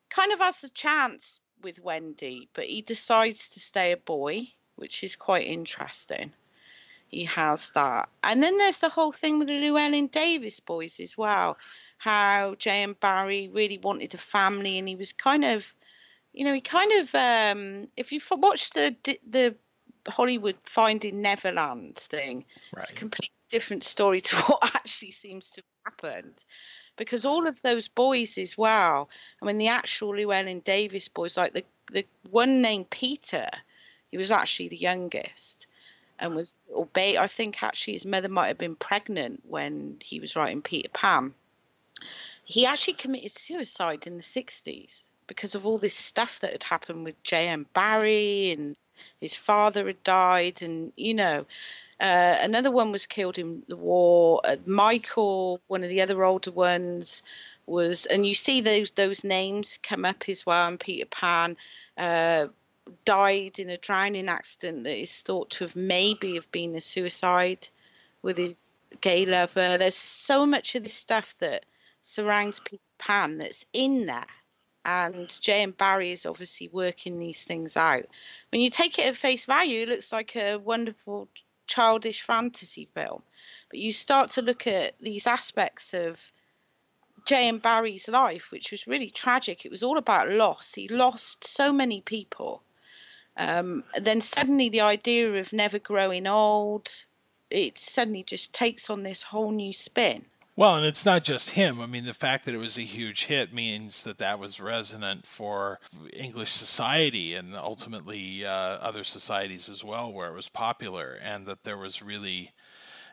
[0.08, 5.02] kind of has a chance with Wendy, but he decides to stay a boy which
[5.02, 6.32] is quite interesting.
[7.08, 8.08] He has that.
[8.22, 11.56] And then there's the whole thing with the Llewelyn Davies boys as well.
[11.98, 12.94] How J.M.
[13.00, 15.72] Barrie really wanted a family, and he was kind of,
[16.32, 18.94] you know, he kind of, um, if you watch the
[19.26, 19.54] the
[20.08, 22.82] Hollywood Finding Neverland thing, right.
[22.82, 26.44] it's a completely different story to what actually seems to have happened.
[26.96, 29.10] Because all of those boys as well,
[29.42, 33.46] I mean, the actual Llewelyn Davies boys, like the the one named Peter,
[34.10, 35.66] he was actually the youngest
[36.18, 37.16] and was obey.
[37.16, 41.34] I think actually his mother might have been pregnant when he was writing Peter Pan.
[42.44, 47.04] He actually committed suicide in the 60s because of all this stuff that had happened
[47.04, 47.66] with J.M.
[47.72, 48.76] Barrie and
[49.20, 51.46] his father had died, and you know.
[51.98, 54.42] Uh, another one was killed in the war.
[54.44, 57.22] Uh, Michael, one of the other older ones,
[57.64, 61.56] was, and you see those those names come up as well And Peter Pan.
[61.96, 62.48] Uh,
[63.04, 67.68] died in a drowning accident that is thought to have maybe have been a suicide
[68.22, 69.78] with his gay lover.
[69.78, 71.64] There's so much of this stuff that
[72.02, 74.26] surrounds Peter Pan that's in there.
[74.86, 75.72] And J.M.
[75.72, 78.04] Barrie is obviously working these things out.
[78.50, 81.28] When you take it at face value, it looks like a wonderful
[81.66, 83.22] childish fantasy film.
[83.68, 86.32] But you start to look at these aspects of
[87.24, 87.58] J.M.
[87.58, 89.66] Barrie's life, which was really tragic.
[89.66, 90.72] It was all about loss.
[90.72, 92.62] He lost so many people
[93.36, 96.88] um, then suddenly the idea of never growing old,
[97.50, 100.24] it suddenly just takes on this whole new spin.
[100.58, 101.82] Well, and it's not just him.
[101.82, 105.26] I mean, the fact that it was a huge hit means that that was resonant
[105.26, 105.78] for
[106.14, 111.64] English society and ultimately uh, other societies as well, where it was popular, and that
[111.64, 112.52] there was really,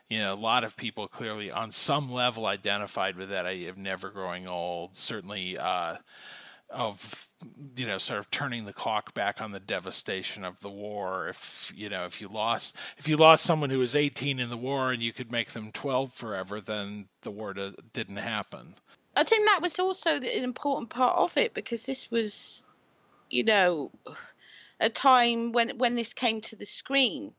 [0.08, 3.76] you know, a lot of people clearly on some level identified with that idea of
[3.76, 4.96] never growing old.
[4.96, 5.96] Certainly, uh,
[6.70, 7.28] of
[7.76, 11.28] you know sort of turning the clock back on the devastation of the war.
[11.28, 14.56] If you know if you lost if you lost someone who was 18 in the
[14.56, 17.54] war and you could make them 12 forever then the war
[17.92, 18.74] didn't happen.
[19.16, 22.66] I think that was also an important part of it because this was
[23.30, 23.90] you know
[24.80, 27.32] a time when when this came to the screen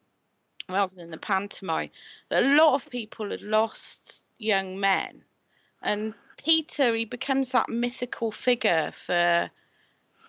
[0.70, 1.90] rather than the pantomime
[2.30, 5.24] that a lot of people had lost young men
[5.82, 9.50] and Peter, he becomes that mythical figure for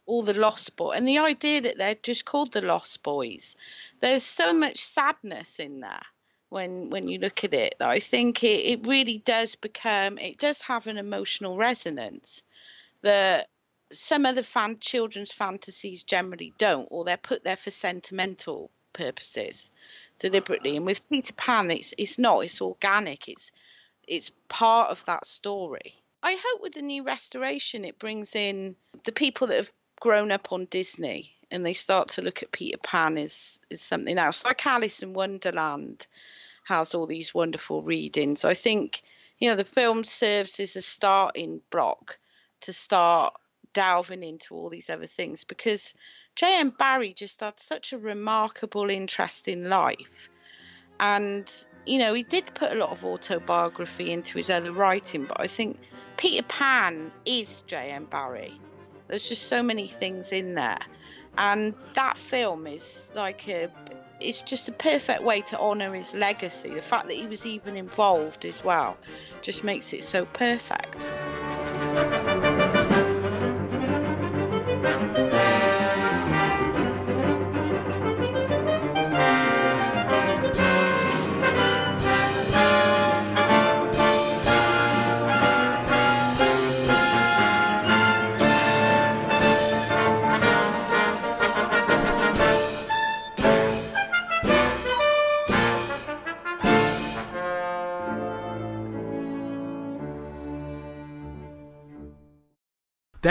[0.07, 0.97] all the Lost Boys.
[0.97, 3.57] And the idea that they're just called the Lost Boys,
[4.01, 6.07] there's so much sadness in there
[6.49, 10.63] when when you look at it I think it, it really does become it does
[10.63, 12.45] have an emotional resonance
[13.03, 13.49] that
[13.93, 19.71] some other fan children's fantasies generally don't, or they're put there for sentimental purposes
[20.19, 20.77] deliberately.
[20.77, 22.41] And with Peter Pan, it's it's not.
[22.41, 23.29] It's organic.
[23.29, 23.53] It's
[24.07, 25.95] it's part of that story.
[26.23, 30.53] I hope with the new restoration it brings in the people that have grown up
[30.53, 34.45] on Disney and they start to look at Peter Pan as, as something else.
[34.45, 36.07] Like Alice in Wonderland
[36.65, 38.45] has all these wonderful readings.
[38.45, 39.03] I think,
[39.39, 42.19] you know, the film serves as a starting block
[42.63, 43.35] to start
[43.73, 45.95] delving into all these other things because
[46.35, 46.71] J.M.
[46.71, 50.29] Barrie just had such a remarkable, interesting life.
[51.01, 51.51] And
[51.87, 55.47] you know, he did put a lot of autobiography into his other writing, but I
[55.47, 55.79] think
[56.17, 58.07] Peter Pan is J.M.
[58.07, 58.59] Barrie.
[59.09, 60.79] There's just so many things in there.
[61.39, 63.71] And that film is like a
[64.19, 66.71] it's just a perfect way to honor his legacy.
[66.71, 68.97] The fact that he was even involved as well
[69.43, 71.05] just makes it so perfect.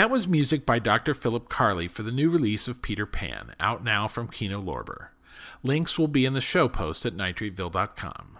[0.06, 1.14] That was music by Dr.
[1.14, 5.08] Philip Carli for the new release of Peter Pan, out now from Kino Lorber.
[5.64, 8.38] Links will be in the show post at nitrateville.com.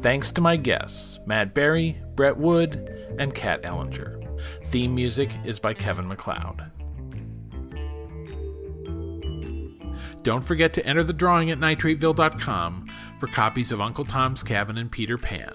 [0.00, 4.40] Thanks to my guests, Matt Berry, Bret Wood, and Kat Ellinger.
[4.64, 6.70] Theme music is by Kevin MacLeod.
[10.22, 12.86] Don't forget to enter the drawing at nitrateville.com
[13.22, 15.54] for copies of Uncle Tom's Cabin and Peter Pan,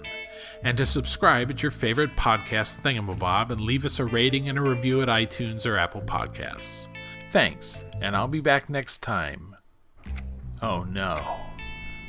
[0.62, 4.62] and to subscribe at your favorite podcast thingamabob and leave us a rating and a
[4.62, 6.88] review at iTunes or Apple Podcasts.
[7.30, 9.54] Thanks, and I'll be back next time.
[10.62, 11.40] Oh no,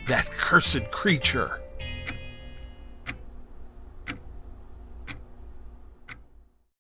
[0.08, 1.60] that cursed creature!